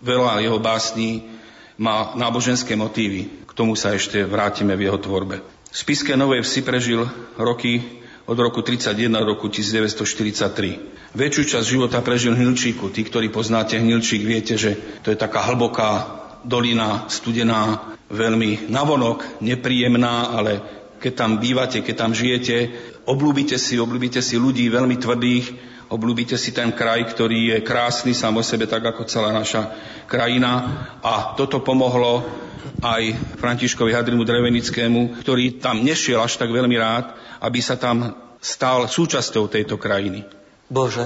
veľa 0.01 0.41
jeho 0.41 0.57
básní 0.57 1.25
má 1.77 2.13
náboženské 2.13 2.77
motívy. 2.77 3.45
K 3.45 3.51
tomu 3.57 3.75
sa 3.75 3.93
ešte 3.93 4.23
vrátime 4.25 4.77
v 4.77 4.89
jeho 4.89 4.99
tvorbe. 5.01 5.41
V 5.71 5.75
spiske 5.75 6.13
Novej 6.19 6.43
Vsi 6.43 6.61
prežil 6.61 7.07
roky 7.39 8.01
od 8.27 8.37
roku 8.37 8.61
31 8.61 9.11
do 9.11 9.27
roku 9.35 9.47
1943. 9.49 11.11
Väčšiu 11.11 11.43
časť 11.43 11.65
života 11.67 11.99
prežil 11.99 12.37
Hnilčíku. 12.37 12.87
Tí, 12.93 13.03
ktorí 13.03 13.27
poznáte 13.27 13.75
Hnilčík, 13.75 14.23
viete, 14.23 14.55
že 14.55 14.77
to 15.03 15.11
je 15.11 15.17
taká 15.19 15.43
hlboká 15.51 16.21
dolina, 16.47 17.09
studená, 17.11 17.91
veľmi 18.11 18.67
navonok, 18.71 19.43
nepríjemná, 19.43 20.31
ale 20.35 20.61
keď 21.01 21.13
tam 21.17 21.31
bývate, 21.41 21.81
keď 21.81 21.95
tam 21.97 22.11
žijete, 22.13 22.55
oblúbite 23.09 23.57
si, 23.57 23.81
oblúbite 23.81 24.21
si 24.21 24.37
ľudí 24.37 24.69
veľmi 24.69 24.95
tvrdých, 25.01 25.45
oblúbite 25.91 26.39
si 26.39 26.55
ten 26.55 26.71
kraj, 26.71 27.03
ktorý 27.11 27.55
je 27.55 27.57
krásny 27.67 28.15
sám 28.15 28.39
o 28.39 28.43
sebe, 28.43 28.65
tak 28.65 28.81
ako 28.81 29.03
celá 29.05 29.35
naša 29.35 29.75
krajina. 30.07 30.51
A 31.03 31.35
toto 31.35 31.59
pomohlo 31.59 32.23
aj 32.79 33.13
Františkovi 33.37 33.91
Hadrimu 33.91 34.23
Drevenickému, 34.23 35.21
ktorý 35.21 35.59
tam 35.59 35.83
nešiel 35.83 36.23
až 36.23 36.39
tak 36.39 36.49
veľmi 36.49 36.79
rád, 36.79 37.13
aby 37.43 37.59
sa 37.59 37.75
tam 37.75 38.15
stal 38.41 38.87
súčasťou 38.87 39.51
tejto 39.51 39.75
krajiny. 39.77 40.25
Bože, 40.71 41.05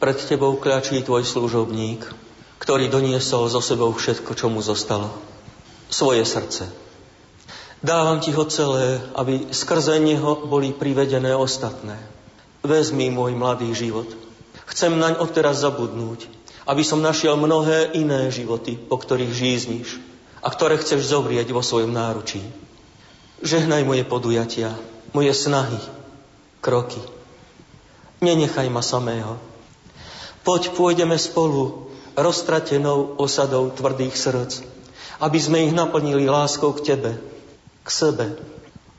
pred 0.00 0.16
Tebou 0.16 0.56
kľačí 0.58 1.04
Tvoj 1.04 1.22
služobník, 1.22 2.02
ktorý 2.58 2.88
doniesol 2.88 3.46
zo 3.52 3.60
sebou 3.60 3.92
všetko, 3.92 4.32
čo 4.34 4.48
mu 4.48 4.64
zostalo. 4.64 5.12
Svoje 5.92 6.24
srdce. 6.24 6.66
Dávam 7.84 8.18
Ti 8.18 8.32
ho 8.32 8.44
celé, 8.48 8.96
aby 9.12 9.52
skrze 9.52 10.00
neho 10.00 10.48
boli 10.48 10.72
privedené 10.72 11.36
ostatné. 11.36 12.00
Vezmi 12.64 13.12
môj 13.12 13.36
mladý 13.36 13.68
život. 13.76 14.08
Chcem 14.64 14.96
naň 14.96 15.20
odteraz 15.20 15.60
zabudnúť, 15.60 16.24
aby 16.64 16.80
som 16.80 17.04
našiel 17.04 17.36
mnohé 17.36 17.92
iné 17.92 18.32
životy, 18.32 18.80
po 18.80 18.96
ktorých 18.96 19.36
žízniš 19.36 20.00
a 20.40 20.48
ktoré 20.48 20.80
chceš 20.80 21.12
zovrieť 21.12 21.52
vo 21.52 21.60
svojom 21.60 21.92
náručí. 21.92 22.40
Žehnaj 23.44 23.84
moje 23.84 24.08
podujatia, 24.08 24.72
moje 25.12 25.36
snahy, 25.36 25.76
kroky. 26.64 27.04
Nenechaj 28.24 28.72
ma 28.72 28.80
samého. 28.80 29.36
Poď, 30.40 30.72
pôjdeme 30.72 31.20
spolu 31.20 31.92
roztratenou 32.16 33.20
osadou 33.20 33.68
tvrdých 33.76 34.16
srdc, 34.16 34.64
aby 35.20 35.36
sme 35.36 35.68
ich 35.68 35.76
naplnili 35.76 36.24
láskou 36.24 36.72
k 36.72 36.96
Tebe, 36.96 37.20
k 37.84 37.88
sebe, 37.92 38.40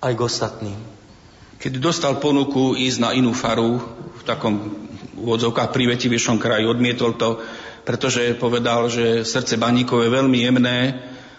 aj 0.06 0.14
k 0.14 0.22
ostatným. 0.22 0.95
Keď 1.60 1.72
dostal 1.82 2.20
ponuku 2.20 2.76
ísť 2.78 3.00
na 3.02 3.10
inú 3.16 3.32
faru 3.32 3.80
v 4.16 4.22
takom 4.28 4.76
úvodzovkách 5.16 5.72
privetivejšom 5.72 6.38
kraji, 6.38 6.68
odmietol 6.68 7.16
to, 7.16 7.40
pretože 7.88 8.38
povedal, 8.38 8.90
že 8.92 9.24
srdce 9.24 9.56
baníkov 9.56 10.04
je 10.04 10.16
veľmi 10.16 10.40
jemné 10.44 10.78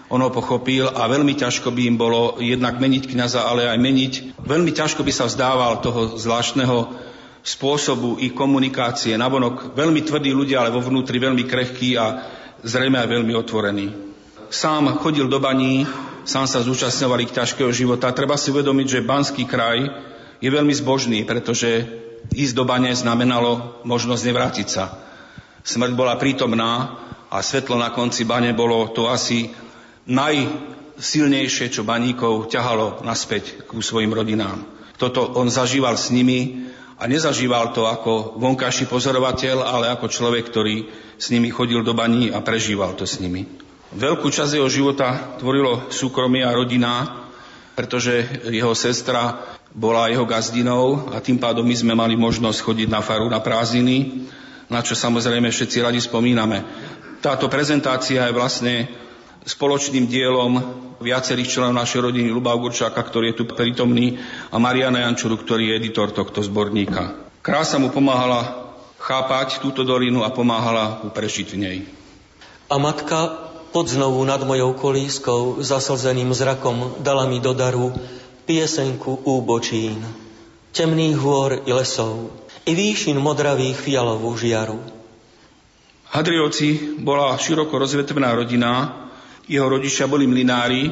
on 0.06 0.22
ho 0.22 0.30
pochopil 0.30 0.86
a 0.86 1.10
veľmi 1.10 1.34
ťažko 1.34 1.74
by 1.74 1.82
im 1.90 1.96
bolo 1.98 2.38
jednak 2.38 2.78
meniť 2.78 3.10
kniaza, 3.10 3.42
ale 3.42 3.66
aj 3.66 3.78
meniť. 3.78 4.12
Veľmi 4.38 4.70
ťažko 4.70 5.02
by 5.02 5.10
sa 5.10 5.26
vzdával 5.26 5.82
toho 5.82 6.14
zvláštneho 6.14 6.94
spôsobu 7.42 8.22
ich 8.22 8.30
komunikácie. 8.30 9.18
Navonok 9.18 9.74
veľmi 9.74 10.06
tvrdí 10.06 10.30
ľudia, 10.30 10.62
ale 10.62 10.70
vo 10.70 10.82
vnútri 10.82 11.18
veľmi 11.18 11.42
krehkí 11.42 11.98
a 11.98 12.22
zrejme 12.62 13.02
aj 13.02 13.08
veľmi 13.10 13.34
otvorení. 13.34 13.86
Sám 14.46 15.02
chodil 15.02 15.26
do 15.26 15.42
baní, 15.42 15.82
sám 16.26 16.50
sa 16.50 16.60
zúčastňovali 16.60 17.30
k 17.30 17.36
ťažkého 17.38 17.70
života. 17.70 18.10
Treba 18.10 18.34
si 18.34 18.50
uvedomiť, 18.50 18.86
že 18.98 19.06
Banský 19.06 19.46
kraj 19.46 19.78
je 20.42 20.50
veľmi 20.50 20.74
zbožný, 20.74 21.22
pretože 21.22 21.86
ísť 22.34 22.54
do 22.58 22.66
bane 22.66 22.90
znamenalo 22.90 23.80
možnosť 23.86 24.22
nevrátiť 24.26 24.68
sa. 24.68 24.98
Smrť 25.62 25.92
bola 25.94 26.18
prítomná 26.18 26.98
a 27.30 27.38
svetlo 27.42 27.78
na 27.78 27.94
konci 27.94 28.26
bane 28.26 28.50
bolo 28.52 28.90
to 28.90 29.06
asi 29.06 29.54
najsilnejšie, 30.10 31.70
čo 31.70 31.86
baníkov 31.86 32.50
ťahalo 32.50 33.06
naspäť 33.06 33.66
ku 33.66 33.78
svojim 33.78 34.10
rodinám. 34.10 34.66
Toto 34.98 35.30
on 35.38 35.46
zažíval 35.46 35.94
s 35.94 36.10
nimi 36.10 36.70
a 36.96 37.06
nezažíval 37.06 37.70
to 37.76 37.86
ako 37.86 38.40
vonkajší 38.40 38.88
pozorovateľ, 38.88 39.62
ale 39.62 39.92
ako 39.92 40.10
človek, 40.10 40.48
ktorý 40.48 40.76
s 41.20 41.30
nimi 41.30 41.52
chodil 41.52 41.84
do 41.86 41.92
baní 41.92 42.32
a 42.32 42.40
prežíval 42.40 42.96
to 42.96 43.04
s 43.04 43.20
nimi. 43.20 43.65
Veľkú 43.94 44.26
časť 44.34 44.58
jeho 44.58 44.66
života 44.66 45.38
tvorilo 45.38 45.94
súkromie 45.94 46.42
a 46.42 46.50
rodina, 46.50 47.22
pretože 47.78 48.42
jeho 48.50 48.74
sestra 48.74 49.46
bola 49.70 50.08
jeho 50.08 50.24
gazdinou 50.24 51.12
a 51.12 51.20
tým 51.22 51.36
pádom 51.36 51.62
my 51.62 51.76
sme 51.76 51.94
mali 51.94 52.16
možnosť 52.16 52.58
chodiť 52.64 52.88
na 52.88 53.04
faru 53.04 53.28
na 53.28 53.38
prázdniny, 53.38 54.26
na 54.66 54.82
čo 54.82 54.98
samozrejme 54.98 55.52
všetci 55.52 55.84
radi 55.84 56.00
spomíname. 56.02 56.64
Táto 57.22 57.46
prezentácia 57.46 58.26
je 58.26 58.34
vlastne 58.34 58.74
spoločným 59.46 60.10
dielom 60.10 60.58
viacerých 60.98 61.46
členov 61.46 61.78
našej 61.78 62.10
rodiny 62.10 62.32
Luba 62.32 62.56
Ugurčáka, 62.56 62.98
ktorý 62.98 63.30
je 63.30 63.38
tu 63.38 63.44
prítomný, 63.46 64.18
a 64.50 64.56
Mariana 64.58 65.06
Jančuru, 65.06 65.38
ktorý 65.38 65.70
je 65.70 65.76
editor 65.86 66.10
tohto 66.10 66.42
zborníka. 66.42 67.14
Krása 67.44 67.78
mu 67.78 67.94
pomáhala 67.94 68.72
chápať 68.98 69.62
túto 69.62 69.86
dolinu 69.86 70.26
a 70.26 70.34
pomáhala 70.34 71.04
mu 71.06 71.14
prežiť 71.14 71.46
v 71.54 71.60
nej. 71.60 71.78
A 72.66 72.74
matka 72.82 73.46
pod 73.76 73.92
znovu 73.92 74.24
nad 74.24 74.40
mojou 74.40 74.72
kolískou 74.72 75.60
zaslzeným 75.60 76.32
zrakom 76.32 76.96
dala 77.04 77.28
mi 77.28 77.44
do 77.44 77.52
daru 77.52 77.92
piesenku 78.48 79.20
úbočín, 79.28 80.00
temných 80.72 81.20
hôr 81.20 81.60
i 81.68 81.76
lesov, 81.76 82.32
i 82.64 82.72
výšin 82.72 83.20
modravých 83.20 83.76
fialovú 83.76 84.32
žiaru. 84.32 84.80
Hadriovci 86.08 86.96
bola 87.04 87.36
široko 87.36 87.76
rozvetvená 87.76 88.32
rodina, 88.32 88.96
jeho 89.44 89.68
rodičia 89.68 90.08
boli 90.08 90.24
mlinári, 90.24 90.88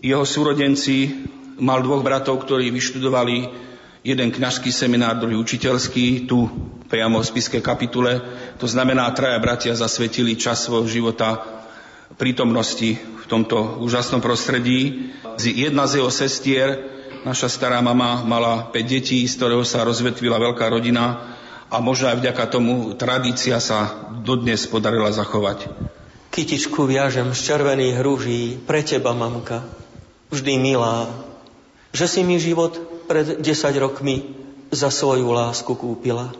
jeho 0.00 0.24
súrodenci 0.24 1.28
mal 1.60 1.84
dvoch 1.84 2.00
bratov, 2.00 2.40
ktorí 2.48 2.72
vyštudovali 2.72 3.36
jeden 4.00 4.32
kňažský 4.32 4.72
seminár, 4.72 5.20
druhý 5.20 5.36
učiteľský, 5.36 6.24
tu 6.24 6.48
priamo 6.88 7.20
v 7.20 7.28
spiskej 7.28 7.60
kapitule. 7.60 8.24
To 8.56 8.64
znamená, 8.64 9.04
traja 9.12 9.36
bratia 9.36 9.76
zasvetili 9.76 10.32
čas 10.40 10.64
svojho 10.64 10.88
života 10.88 11.55
prítomnosti 12.14 12.94
v 12.94 13.24
tomto 13.26 13.82
úžasnom 13.82 14.22
prostredí. 14.22 15.10
Jedna 15.42 15.90
z 15.90 15.98
jeho 15.98 16.10
sestier, 16.14 16.78
naša 17.26 17.50
stará 17.50 17.82
mama, 17.82 18.22
mala 18.22 18.70
5 18.70 18.86
detí, 18.86 19.26
z 19.26 19.34
ktorého 19.34 19.66
sa 19.66 19.82
rozvetvila 19.82 20.38
veľká 20.38 20.70
rodina 20.70 21.34
a 21.66 21.82
možno 21.82 22.14
aj 22.14 22.22
vďaka 22.22 22.44
tomu 22.46 22.94
tradícia 22.94 23.58
sa 23.58 24.06
dodnes 24.22 24.62
podarila 24.70 25.10
zachovať. 25.10 25.66
Kytičku 26.30 26.86
viažem 26.86 27.32
z 27.34 27.40
červených 27.42 27.98
rúží 28.04 28.40
pre 28.62 28.86
teba, 28.86 29.16
mamka, 29.16 29.66
vždy 30.30 30.60
milá, 30.60 31.10
že 31.90 32.06
si 32.06 32.20
mi 32.22 32.36
život 32.36 32.76
pred 33.08 33.40
10 33.40 33.46
rokmi 33.82 34.36
za 34.70 34.92
svoju 34.92 35.32
lásku 35.32 35.72
kúpila. 35.72 36.34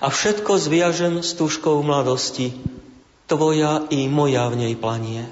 A 0.00 0.08
všetko 0.10 0.58
zviažem 0.58 1.20
s 1.22 1.36
tuškou 1.38 1.80
mladosti, 1.84 2.54
tvoja 3.32 3.88
i 3.88 4.12
moja 4.12 4.44
v 4.52 4.68
nej 4.68 4.74
planie. 4.76 5.24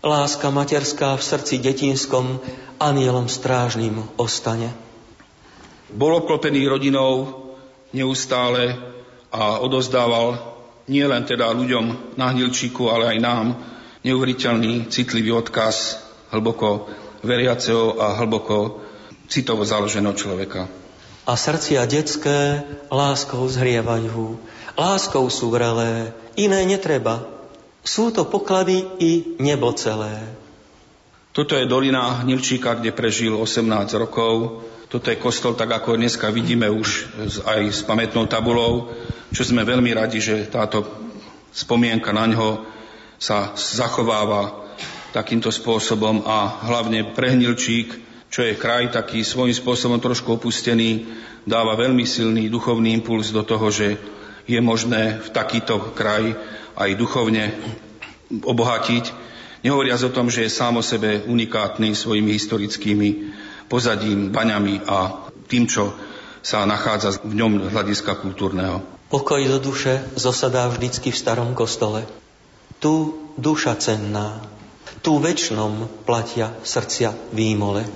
Láska 0.00 0.48
materská 0.48 1.20
v 1.20 1.22
srdci 1.22 1.60
detinskom 1.60 2.40
anielom 2.80 3.28
strážnym 3.28 4.00
ostane. 4.16 4.72
Bol 5.92 6.24
obklopený 6.24 6.64
rodinou 6.64 7.44
neustále 7.92 8.72
a 9.28 9.60
odozdával 9.60 10.40
nielen 10.88 11.28
teda 11.28 11.52
ľuďom 11.52 12.16
na 12.16 12.32
Hnilčíku, 12.32 12.88
ale 12.88 13.14
aj 13.14 13.18
nám 13.20 13.46
neuveriteľný, 14.00 14.88
citlivý 14.88 15.36
odkaz 15.36 16.00
hlboko 16.32 16.88
veriaceho 17.20 18.00
a 18.00 18.16
hlboko 18.18 18.80
citovo 19.28 19.62
založeného 19.62 20.16
človeka. 20.16 20.66
A 21.22 21.38
srdcia 21.38 21.86
detské 21.86 22.66
láskou 22.90 23.46
zhrievajú, 23.46 24.40
láskou 24.76 25.28
sú 25.28 25.52
vrelé, 25.52 26.12
iné 26.36 26.64
netreba. 26.64 27.24
Sú 27.82 28.14
to 28.14 28.24
poklady 28.28 28.86
i 29.02 29.12
nebo 29.42 29.74
celé. 29.74 30.22
Toto 31.32 31.56
je 31.56 31.64
dolina 31.64 32.22
Hnilčíka, 32.22 32.76
kde 32.76 32.92
prežil 32.92 33.32
18 33.32 33.64
rokov. 33.96 34.62
Toto 34.92 35.08
je 35.08 35.16
kostol, 35.16 35.56
tak 35.56 35.72
ako 35.72 35.96
dneska 35.96 36.28
vidíme 36.28 36.68
už 36.68 37.08
aj 37.48 37.60
s 37.72 37.80
pamätnou 37.80 38.28
tabulou, 38.28 38.92
čo 39.32 39.40
sme 39.40 39.64
veľmi 39.64 39.96
radi, 39.96 40.20
že 40.20 40.44
táto 40.52 40.84
spomienka 41.48 42.12
na 42.12 42.28
ňo 42.28 42.48
sa 43.16 43.56
zachováva 43.56 44.62
takýmto 45.16 45.48
spôsobom 45.48 46.24
a 46.28 46.64
hlavne 46.68 47.16
pre 47.16 47.32
Hnilčík, 47.32 47.96
čo 48.32 48.44
je 48.44 48.56
kraj 48.56 48.92
taký 48.92 49.24
svojím 49.24 49.56
spôsobom 49.56 50.00
trošku 50.00 50.36
opustený, 50.36 51.08
dáva 51.48 51.76
veľmi 51.76 52.04
silný 52.04 52.48
duchovný 52.52 52.92
impuls 52.96 53.32
do 53.32 53.44
toho, 53.44 53.68
že 53.72 53.96
je 54.46 54.60
možné 54.60 55.22
v 55.22 55.28
takýto 55.30 55.94
kraj 55.94 56.34
aj 56.74 56.90
duchovne 56.98 57.52
obohatiť, 58.32 59.04
nehovoriac 59.62 60.00
o 60.02 60.14
tom, 60.14 60.32
že 60.32 60.48
je 60.48 60.56
sám 60.56 60.80
o 60.80 60.82
sebe 60.82 61.22
unikátny 61.28 61.94
svojimi 61.94 62.32
historickými 62.34 63.08
pozadím, 63.68 64.32
baňami 64.32 64.84
a 64.88 65.28
tým, 65.46 65.68
čo 65.68 65.92
sa 66.42 66.66
nachádza 66.66 67.22
v 67.22 67.38
ňom 67.38 67.70
hľadiska 67.70 68.18
kultúrneho. 68.18 68.82
Pokoj 69.12 69.44
do 69.44 69.60
duše 69.60 70.00
zosadá 70.16 70.66
vždycky 70.72 71.12
v 71.12 71.20
starom 71.20 71.52
kostole. 71.52 72.08
Tu 72.82 73.14
duša 73.38 73.78
cenná, 73.78 74.42
tu 75.04 75.20
väčšnom 75.22 76.02
platia 76.08 76.50
srdcia 76.64 77.14
výmole. 77.30 77.86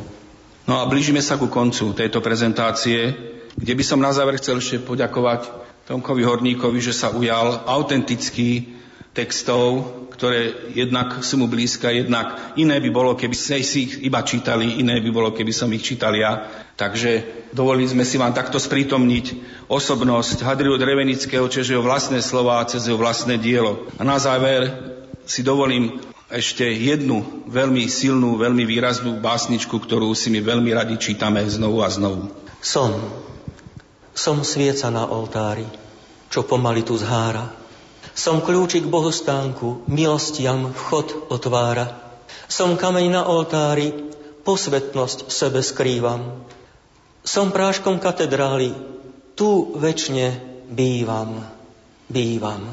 No 0.69 0.83
a 0.83 0.87
blížime 0.87 1.25
sa 1.25 1.41
ku 1.41 1.51
koncu 1.51 1.97
tejto 1.97 2.23
prezentácie, 2.23 3.15
kde 3.57 3.73
by 3.73 3.85
som 3.87 3.99
na 3.99 4.13
záver 4.13 4.37
chcel 4.39 4.61
ešte 4.61 4.85
poďakovať 4.85 5.66
Tomkovi 5.87 6.27
Horníkovi, 6.27 6.83
že 6.83 6.91
sa 6.91 7.15
ujal 7.15 7.63
autentický 7.63 8.75
textov, 9.15 9.87
ktoré 10.11 10.73
jednak 10.75 11.23
sú 11.23 11.39
mu 11.39 11.47
blízka, 11.47 11.95
jednak 11.95 12.59
iné 12.59 12.83
by 12.83 12.91
bolo, 12.91 13.15
keby 13.15 13.37
ste 13.39 13.63
si 13.63 13.87
ich 13.87 13.95
iba 14.03 14.21
čítali, 14.27 14.83
iné 14.83 14.99
by 14.99 15.11
bolo, 15.15 15.31
keby 15.31 15.55
som 15.55 15.71
ich 15.71 15.87
čítal 15.87 16.13
ja. 16.19 16.51
Takže 16.75 17.25
dovolili 17.55 17.89
sme 17.89 18.03
si 18.03 18.19
vám 18.19 18.35
takto 18.35 18.59
sprítomniť 18.59 19.27
osobnosť 19.71 20.43
Hadriu 20.43 20.75
Drevenického, 20.75 21.47
čeže 21.47 21.79
jeho 21.79 21.87
vlastné 21.87 22.19
slova 22.19 22.67
cez 22.67 22.91
jeho 22.91 22.99
vlastné 22.99 23.39
dielo. 23.39 23.87
A 23.97 24.03
na 24.03 24.19
záver 24.19 24.69
si 25.23 25.47
dovolím 25.47 26.03
ešte 26.27 26.67
jednu 26.67 27.47
veľmi 27.47 27.87
silnú, 27.87 28.35
veľmi 28.37 28.67
výraznú 28.67 29.23
básničku, 29.23 29.79
ktorú 29.79 30.11
si 30.19 30.35
my 30.35 30.43
veľmi 30.43 30.75
radi 30.75 30.99
čítame 30.99 31.47
znovu 31.47 31.87
a 31.87 31.89
znovu. 31.89 32.27
Som 32.59 32.91
som 34.17 34.41
svieca 34.41 34.89
na 34.89 35.05
oltári, 35.05 35.69
čo 36.33 36.41
pomaly 36.41 36.81
tu 36.81 36.97
zhára. 36.97 37.53
Som 38.17 38.41
kľúčik 38.41 38.89
bohostánku, 38.89 39.85
milostiam 39.93 40.73
vchod 40.73 41.29
otvára. 41.29 42.01
Som 42.49 42.81
kameň 42.81 43.13
na 43.13 43.23
oltári, 43.29 43.93
posvetnosť 44.41 45.29
sebe 45.29 45.61
skrývam. 45.61 46.49
Som 47.21 47.53
práškom 47.53 48.01
katedrály, 48.01 48.73
tu 49.37 49.77
väčšine 49.77 50.41
bývam, 50.73 51.45
bývam. 52.09 52.73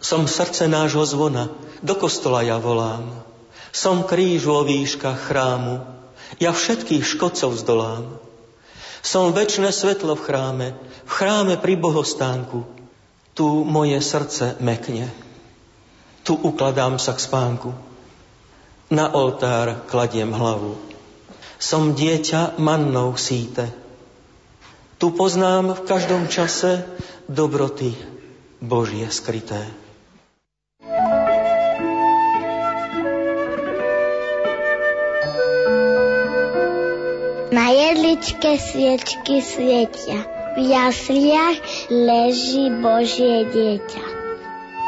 Som 0.00 0.24
srdce 0.24 0.64
nášho 0.64 1.04
zvona, 1.04 1.52
do 1.84 1.92
kostola 1.92 2.40
ja 2.40 2.56
volám. 2.56 3.04
Som 3.68 4.08
kríž 4.08 4.48
vo 4.48 4.64
výškach 4.64 5.28
chrámu, 5.28 5.84
ja 6.40 6.56
všetkých 6.56 7.04
škodcov 7.04 7.52
zdolám. 7.60 8.31
Som 9.02 9.34
väčšie 9.34 9.74
svetlo 9.74 10.14
v 10.14 10.22
chráme, 10.22 10.68
v 11.02 11.10
chráme 11.10 11.58
pri 11.58 11.74
bohostánku. 11.74 12.62
Tu 13.34 13.46
moje 13.66 13.98
srdce 13.98 14.56
mekne. 14.62 15.10
Tu 16.22 16.38
ukladám 16.38 17.02
sa 17.02 17.10
k 17.18 17.20
spánku. 17.26 17.74
Na 18.94 19.10
oltár 19.10 19.90
kladiem 19.90 20.30
hlavu. 20.30 20.78
Som 21.58 21.98
dieťa 21.98 22.62
mannou 22.62 23.18
síte. 23.18 23.74
Tu 25.02 25.10
poznám 25.10 25.74
v 25.74 25.82
každom 25.82 26.30
čase 26.30 26.86
dobroty 27.26 27.98
Božie 28.62 29.10
skryté. 29.10 29.81
Na 37.52 37.68
jedličke 37.68 38.56
sviečky 38.56 39.44
svietia, 39.44 40.24
v 40.56 40.72
jasliach 40.72 41.60
leží 41.92 42.72
Božie 42.80 43.44
dieťa. 43.44 44.04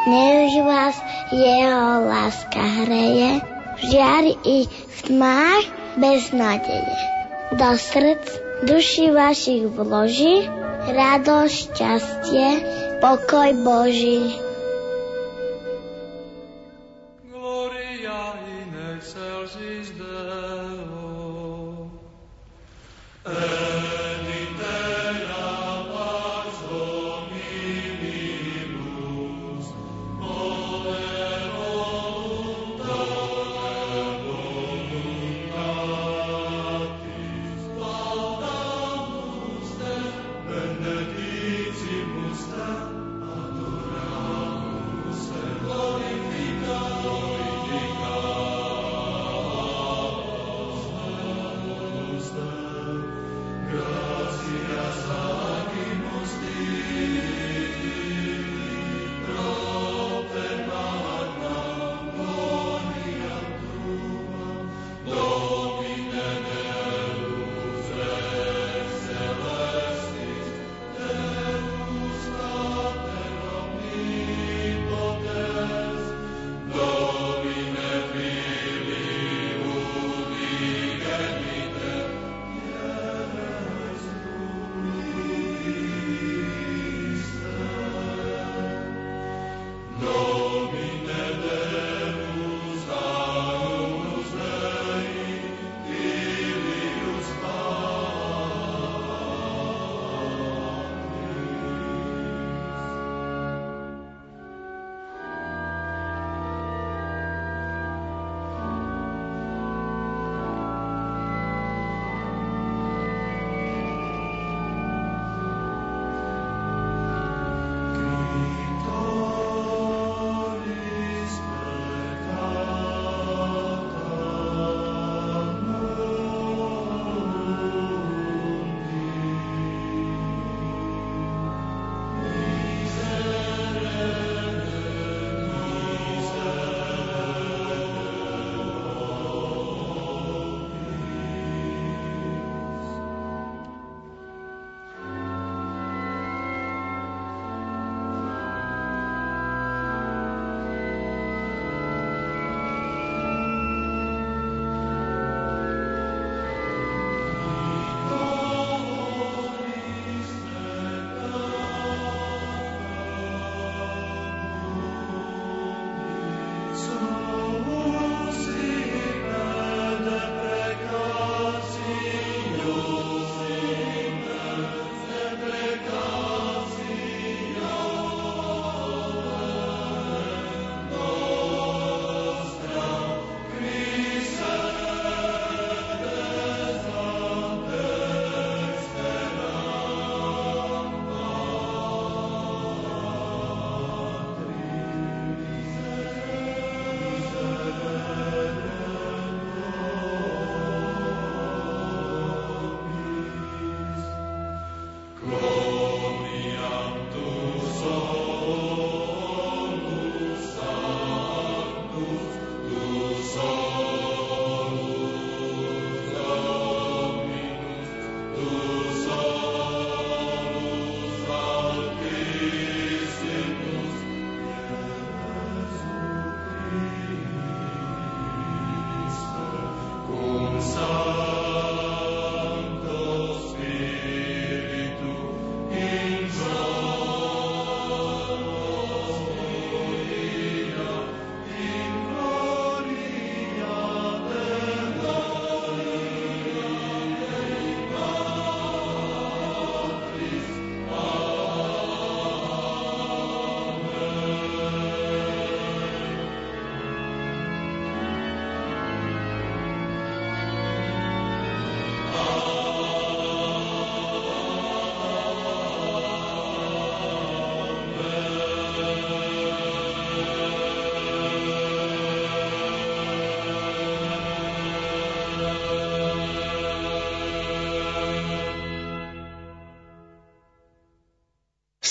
Nech 0.09 0.57
vás 0.65 0.97
jeho 1.29 2.09
láska 2.09 2.65
hreje, 2.65 3.45
v 3.45 3.81
žiari 3.85 4.35
i 4.49 4.59
v 4.65 4.99
tmách 5.12 5.65
bez 6.01 6.33
nádeje. 6.33 6.97
Do 7.53 7.77
srdc 7.77 8.25
duši 8.65 9.12
vašich 9.12 9.69
vloží, 9.69 10.49
radosť, 10.89 11.53
šťastie, 11.69 12.49
pokoj 13.05 13.53
Boží. 13.61 14.41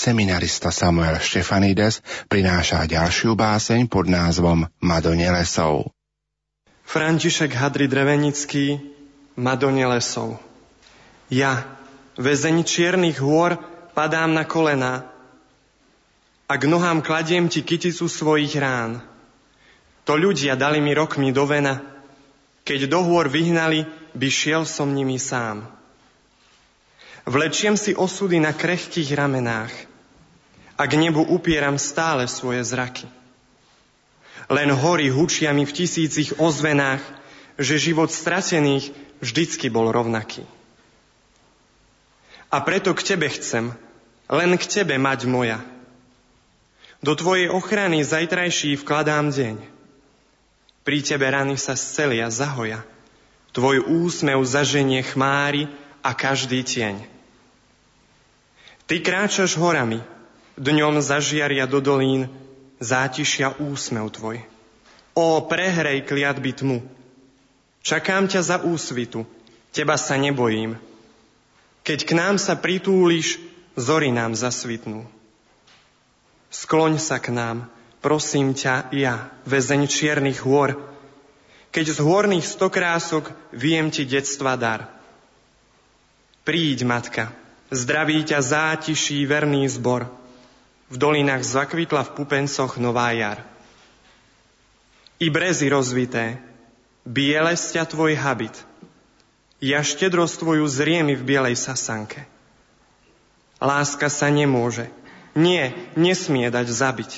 Seminarista 0.04 0.68
Samuel 0.68 1.16
Štefanides 1.16 2.04
prináša 2.28 2.84
ďalšiu 2.84 3.32
báseň 3.32 3.88
pod 3.88 4.04
názvom 4.04 4.68
Madone 4.84 5.24
lesov. 5.32 5.96
František 6.84 7.56
Hadri 7.56 7.88
Drevenický 7.88 8.84
Madone 9.40 9.88
lesov 9.88 10.36
Ja, 11.32 11.64
väzeň 12.20 12.68
čiernych 12.68 13.24
hôr, 13.24 13.56
padám 13.96 14.36
na 14.36 14.44
kolená 14.44 15.08
a 16.44 16.60
k 16.60 16.68
nohám 16.68 17.00
kladiem 17.00 17.48
ti 17.48 17.64
kyticu 17.64 18.04
svojich 18.04 18.52
rán. 18.60 19.00
To 20.04 20.20
ľudia 20.20 20.52
dali 20.60 20.84
mi 20.84 20.92
rokmi 20.92 21.32
do 21.32 21.48
vena, 21.48 21.80
keď 22.68 22.92
do 22.92 23.00
hôr 23.00 23.32
vyhnali, 23.32 23.88
by 24.12 24.28
šiel 24.28 24.68
som 24.68 24.92
nimi 24.92 25.16
sám. 25.16 25.64
Vlečiem 27.24 27.80
si 27.80 27.96
osudy 27.96 28.36
na 28.36 28.52
krehkých 28.52 29.08
ramenách– 29.16 29.72
a 30.74 30.82
k 30.86 30.92
nebu 30.98 31.22
upieram 31.22 31.78
stále 31.78 32.26
svoje 32.26 32.62
zraky. 32.66 33.06
Len 34.50 34.68
hory 34.74 35.08
hučia 35.08 35.54
mi 35.54 35.64
v 35.64 35.72
tisícich 35.72 36.36
ozvenách, 36.36 37.00
že 37.56 37.80
život 37.80 38.10
stratených 38.10 38.92
vždycky 39.22 39.70
bol 39.70 39.94
rovnaký. 39.94 40.42
A 42.50 42.60
preto 42.62 42.94
k 42.94 43.14
tebe 43.14 43.30
chcem, 43.30 43.74
len 44.30 44.50
k 44.58 44.64
tebe 44.66 44.94
mať 44.98 45.26
moja. 45.26 45.58
Do 47.04 47.14
tvojej 47.14 47.50
ochrany 47.50 48.00
zajtrajší 48.00 48.80
vkladám 48.80 49.30
deň. 49.30 49.56
Pri 50.84 50.98
tebe 51.00 51.26
rany 51.28 51.56
sa 51.56 51.76
scelia 51.76 52.28
zahoja. 52.28 52.84
Tvoj 53.54 53.86
úsmev 53.86 54.40
zaženie 54.44 55.00
chmári 55.00 55.70
a 56.04 56.12
každý 56.12 56.60
tieň. 56.64 57.06
Ty 58.84 59.00
kráčaš 59.00 59.56
horami, 59.56 60.04
Dňom 60.54 61.02
zažiaria 61.02 61.66
do 61.66 61.82
dolín 61.82 62.30
zátišia 62.78 63.58
úsmev 63.58 64.06
tvoj. 64.14 64.38
Ó, 65.18 65.42
prehrej 65.50 66.06
kliatby 66.06 66.54
tmu. 66.54 66.78
Čakám 67.82 68.30
ťa 68.30 68.40
za 68.42 68.56
úsvitu, 68.62 69.26
teba 69.74 69.98
sa 69.98 70.14
nebojím. 70.14 70.78
Keď 71.82 71.98
k 72.06 72.12
nám 72.14 72.38
sa 72.38 72.54
pritúliš, 72.54 73.42
zory 73.74 74.14
nám 74.14 74.38
zasvitnú. 74.38 75.04
Skloň 76.54 77.02
sa 77.02 77.18
k 77.18 77.34
nám, 77.34 77.66
prosím 77.98 78.54
ťa, 78.54 78.94
ja, 78.94 79.34
väzeň 79.44 79.90
čiernych 79.90 80.46
hôr, 80.46 80.78
keď 81.74 81.98
z 81.98 81.98
hôrnych 81.98 82.46
stokrások 82.46 83.34
viem 83.50 83.90
ti 83.90 84.06
detstva 84.06 84.54
dar. 84.54 84.86
Príď, 86.46 86.86
matka, 86.86 87.34
zdraví 87.74 88.22
ťa 88.22 88.38
zátiší 88.38 89.26
verný 89.26 89.66
zbor, 89.66 90.06
v 90.90 90.96
dolinách 90.96 91.44
zakvitla 91.44 92.04
v 92.04 92.14
pupencoch 92.16 92.76
nová 92.76 93.12
jar. 93.16 93.40
I 95.22 95.30
brezy 95.30 95.70
rozvité, 95.72 96.42
biele 97.06 97.56
sťa 97.56 97.88
tvoj 97.88 98.18
habit, 98.18 98.56
ja 99.64 99.80
štedrosť 99.80 100.44
tvoju 100.44 100.68
zriemi 100.68 101.16
v 101.16 101.24
bielej 101.24 101.56
sasanke. 101.56 102.28
Láska 103.64 104.12
sa 104.12 104.28
nemôže, 104.28 104.92
nie, 105.32 105.72
nesmie 105.96 106.52
dať 106.52 106.68
zabiť. 106.68 107.12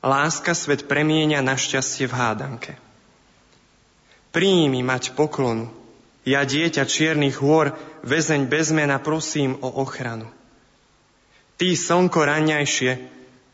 Láska 0.00 0.56
svet 0.56 0.88
premieňa 0.88 1.44
na 1.44 1.60
šťastie 1.60 2.08
v 2.08 2.16
hádanke. 2.16 2.72
Príjmi 4.32 4.80
mať 4.80 5.12
poklonu, 5.12 5.68
ja 6.24 6.48
dieťa 6.48 6.88
čiernych 6.88 7.44
hôr, 7.44 7.76
väzeň 8.08 8.48
bez 8.48 8.72
mena 8.72 8.96
prosím 8.96 9.60
o 9.60 9.68
ochranu. 9.68 10.32
Ty, 11.60 11.76
slnko 11.76 12.24
raňajšie, 12.24 12.96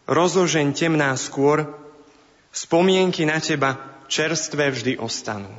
rozožeň 0.07 0.79
temná 0.79 1.11
skôr, 1.19 1.67
spomienky 2.55 3.27
na 3.27 3.43
teba 3.43 3.75
čerstvé 4.07 4.71
vždy 4.71 4.95
ostanú. 5.03 5.51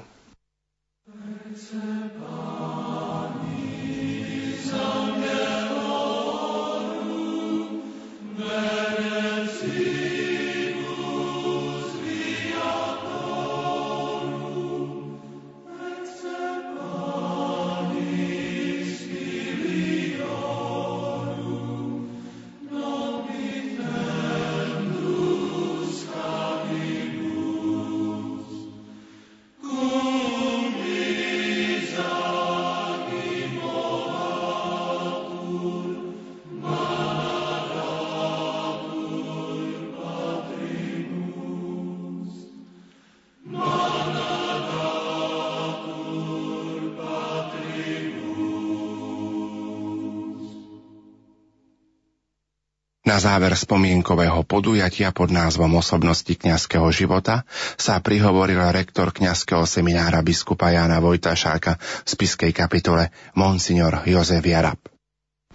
Na 53.08 53.24
záver 53.24 53.56
spomienkového 53.56 54.44
podujatia 54.44 55.16
pod 55.16 55.32
názvom 55.32 55.80
Osobnosti 55.80 56.28
kňazského 56.28 56.92
života 56.92 57.48
sa 57.80 58.04
prihovoril 58.04 58.60
rektor 58.76 59.16
kňazského 59.16 59.64
seminára 59.64 60.20
biskupa 60.20 60.76
Jána 60.76 61.00
Vojtašáka 61.00 61.80
v 61.80 62.04
spiskej 62.04 62.52
kapitole 62.52 63.16
Monsignor 63.32 64.04
Jozef 64.04 64.44
Jarab. 64.44 64.92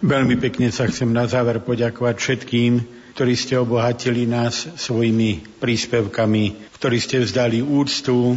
Veľmi 0.01 0.41
pekne 0.41 0.73
sa 0.73 0.89
chcem 0.89 1.13
na 1.13 1.29
záver 1.29 1.61
poďakovať 1.61 2.17
všetkým, 2.17 2.73
ktorí 3.13 3.37
ste 3.37 3.61
obohatili 3.61 4.25
nás 4.25 4.73
svojimi 4.81 5.61
príspevkami, 5.61 6.73
ktorí 6.81 6.97
ste 7.05 7.21
vzdali 7.21 7.61
úctu, 7.61 8.33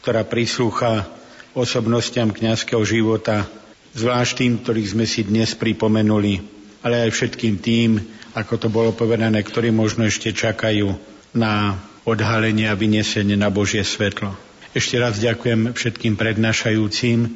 ktorá 0.00 0.24
prislúcha 0.24 1.04
osobnostiam 1.52 2.32
kňazského 2.32 2.80
života, 2.80 3.44
zvlášť 3.92 4.32
tým, 4.40 4.52
ktorých 4.64 4.88
sme 4.96 5.04
si 5.04 5.20
dnes 5.20 5.52
pripomenuli, 5.52 6.40
ale 6.80 7.04
aj 7.04 7.10
všetkým 7.12 7.60
tým, 7.60 8.23
ako 8.34 8.54
to 8.58 8.68
bolo 8.68 8.90
povedané, 8.90 9.38
ktorí 9.40 9.70
možno 9.70 10.02
ešte 10.04 10.34
čakajú 10.34 10.90
na 11.34 11.78
odhalenie 12.02 12.66
a 12.66 12.74
vyniesenie 12.74 13.38
na 13.38 13.48
Božie 13.48 13.86
svetlo. 13.86 14.34
Ešte 14.74 14.98
raz 14.98 15.22
ďakujem 15.22 15.70
všetkým 15.70 16.18
prednášajúcim, 16.18 17.30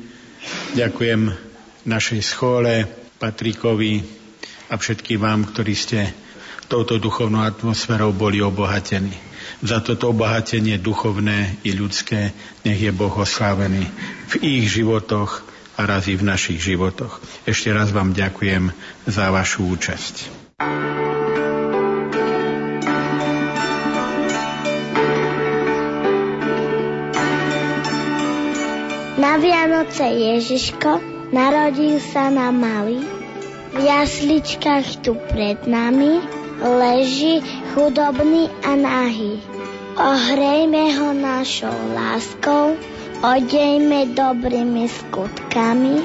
ďakujem 0.74 1.30
našej 1.86 2.20
schole, 2.26 2.84
Patrikovi 3.18 4.02
a 4.70 4.78
všetkým 4.78 5.18
vám, 5.18 5.46
ktorí 5.46 5.74
ste 5.74 6.10
touto 6.70 6.98
duchovnou 7.02 7.42
atmosférou 7.42 8.14
boli 8.14 8.38
obohatení. 8.42 9.14
Za 9.62 9.82
toto 9.82 10.14
obohatenie 10.14 10.78
duchovné 10.78 11.62
i 11.66 11.74
ľudské 11.74 12.30
nech 12.62 12.78
je 12.78 12.92
Boh 12.94 13.10
oslávený 13.10 13.86
v 14.30 14.34
ich 14.44 14.70
životoch 14.70 15.42
a 15.78 15.86
raz 15.86 16.06
i 16.06 16.14
v 16.14 16.26
našich 16.26 16.62
životoch. 16.62 17.18
Ešte 17.46 17.70
raz 17.74 17.90
vám 17.90 18.14
ďakujem 18.14 18.70
za 19.06 19.30
vašu 19.34 19.66
účasť. 19.66 20.37
Na 29.18 29.34
Vianoce 29.34 30.06
Ježiško 30.06 31.02
narodil 31.34 31.98
sa 31.98 32.30
na 32.30 32.54
malý. 32.54 33.02
V 33.74 33.82
jasličkách 33.82 35.02
tu 35.02 35.18
pred 35.18 35.58
nami 35.66 36.22
leží 36.62 37.42
chudobný 37.74 38.46
a 38.62 38.78
nahý. 38.78 39.42
Ohrejme 39.98 40.94
ho 40.94 41.10
našou 41.18 41.74
láskou, 41.98 42.78
odejme 43.26 44.14
dobrými 44.14 44.86
skutkami, 44.86 45.98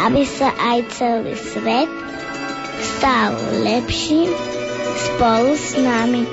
aby 0.00 0.24
sa 0.24 0.48
aj 0.56 0.78
celý 0.96 1.36
svet 1.36 1.92
stal 2.82 3.36
lepším 3.62 4.30
spolu 4.96 5.56
s 5.56 5.76
nami. 5.76 6.26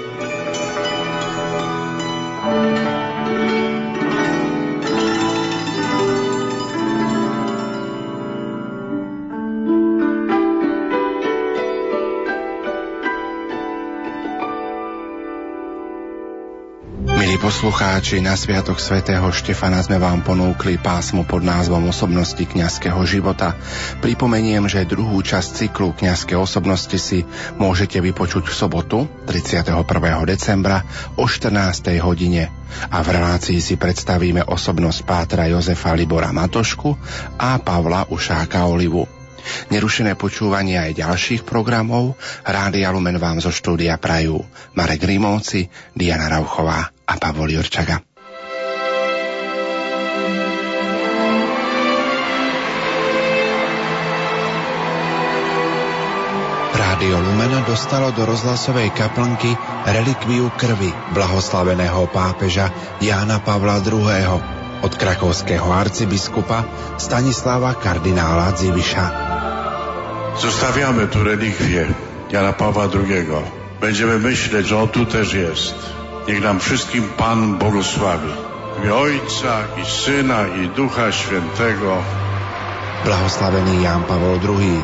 Poslucháči, 17.44 18.24
na 18.24 18.40
Sviatok 18.40 18.80
svätého 18.80 19.28
Štefana 19.28 19.84
sme 19.84 20.00
vám 20.00 20.24
ponúkli 20.24 20.80
pásmu 20.80 21.28
pod 21.28 21.44
názvom 21.44 21.92
Osobnosti 21.92 22.40
kňazského 22.40 23.04
života. 23.04 23.60
Pripomeniem, 24.00 24.64
že 24.72 24.88
druhú 24.88 25.20
časť 25.20 25.68
cyklu 25.68 25.92
kňazské 25.92 26.40
osobnosti 26.40 26.96
si 26.96 27.28
môžete 27.60 28.00
vypočuť 28.00 28.48
v 28.48 28.56
sobotu 28.56 28.98
31. 29.28 29.76
decembra 30.24 30.88
o 31.20 31.28
14. 31.28 32.00
hodine. 32.00 32.48
A 32.88 33.04
v 33.04 33.12
relácii 33.12 33.60
si 33.60 33.76
predstavíme 33.76 34.48
osobnosť 34.48 35.04
pátra 35.04 35.44
Jozefa 35.52 35.92
Libora 36.00 36.32
Matošku 36.32 36.96
a 37.36 37.60
Pavla 37.60 38.08
Ušáka 38.08 38.72
Olivu. 38.72 39.04
Nerušené 39.68 40.16
počúvanie 40.16 40.80
aj 40.80 41.04
ďalších 41.04 41.44
programov 41.44 42.16
Rádia 42.48 42.88
Lumen 42.96 43.20
vám 43.20 43.44
zo 43.44 43.52
štúdia 43.52 44.00
prajú 44.00 44.40
Marek 44.80 45.04
Rímovci, 45.04 45.68
Diana 45.92 46.32
Rauchová 46.32 46.93
a 47.08 47.14
Pavol 47.20 47.52
Jurčaga. 47.52 48.00
Rádio 56.74 57.20
Lumen 57.20 57.64
dostalo 57.68 58.16
do 58.16 58.24
rozhlasovej 58.24 58.96
kaplnky 58.96 59.52
relikviu 59.88 60.48
krvi 60.56 60.92
blahoslaveného 61.12 62.08
pápeža 62.12 62.72
Jána 63.04 63.44
Pavla 63.44 63.84
II. 63.84 64.40
od 64.84 64.94
krakovského 64.96 65.68
arcibiskupa 65.68 66.64
Stanislava 67.00 67.76
kardinála 67.76 68.56
Dziwisza. 68.56 69.06
Zostawiamy 70.40 71.08
tu 71.08 71.24
relikwie 71.24 71.88
Jana 72.32 72.54
Pawła 72.54 72.88
II. 72.88 73.28
Będziemy 73.82 74.20
myśleć, 74.20 74.68
że 74.68 74.78
on 74.78 74.90
tu 74.90 75.06
też 75.06 75.34
jest. 75.34 76.03
Niech 76.28 76.40
nam 76.42 76.60
wszystkim 76.60 77.04
Pan 77.18 77.58
błogosławi. 77.58 78.32
W 78.84 78.92
Ojca 78.92 79.54
i 79.82 79.86
Syna 79.86 80.48
i 80.48 80.70
Ducha 80.70 81.12
Świętego. 81.12 82.00
Blahoslavený 83.06 83.84
Ján 83.84 84.08
Pavol 84.08 84.40
II, 84.40 84.80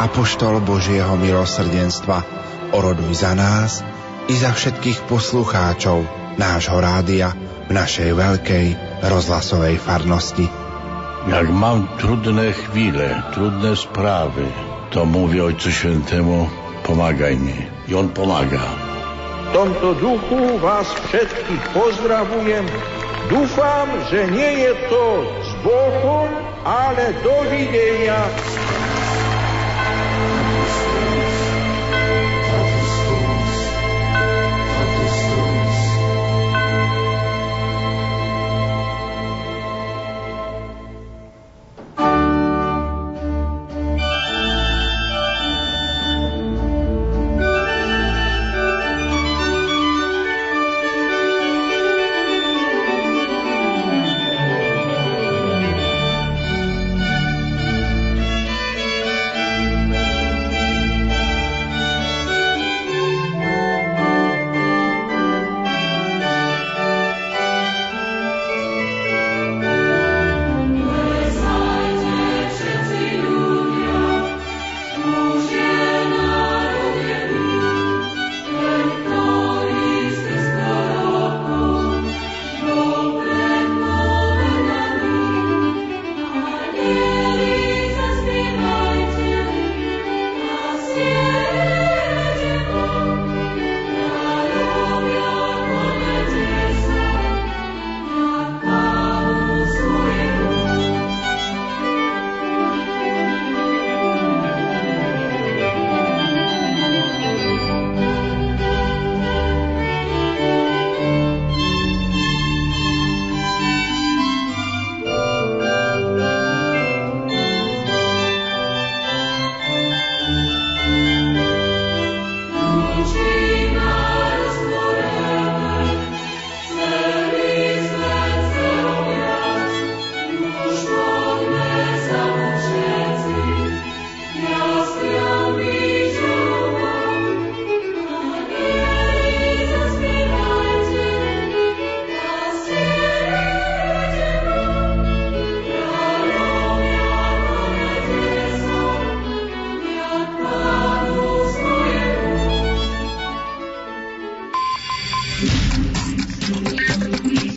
apoštol 0.00 0.64
Božieho 0.64 1.20
milosrdenstva, 1.20 2.24
oroduj 2.72 3.12
za 3.12 3.36
nás 3.36 3.84
i 4.32 4.34
za 4.34 4.56
všetkých 4.56 5.04
poslucháčov 5.04 6.08
nášho 6.40 6.80
rádia 6.80 7.36
v 7.68 7.76
našej 7.76 8.16
veľkej 8.16 8.66
rozhlasovej 9.04 9.76
farnosti. 9.76 10.48
Jak 11.28 11.46
mam 11.52 11.92
trudne 12.00 12.56
chwile, 12.56 13.20
trudne 13.36 13.76
sprawy, 13.76 14.48
to 14.96 15.04
mówię 15.04 15.44
Ojcu 15.44 15.68
Świętemu, 15.68 16.48
pomagaj 16.88 17.36
mi. 17.36 17.68
I 17.88 17.94
On 17.94 18.08
pomaga. 18.08 18.89
V 19.50 19.58
tomto 19.58 19.98
duchu 19.98 20.62
vás 20.62 20.86
všetkých 21.10 21.74
pozdravujem. 21.74 22.62
Dúfam, 23.26 23.90
že 24.06 24.30
nie 24.30 24.62
je 24.62 24.72
to 24.86 25.26
s 25.42 25.50
Bohom, 25.66 26.30
ale 26.62 27.18
dovidenia 27.18 28.30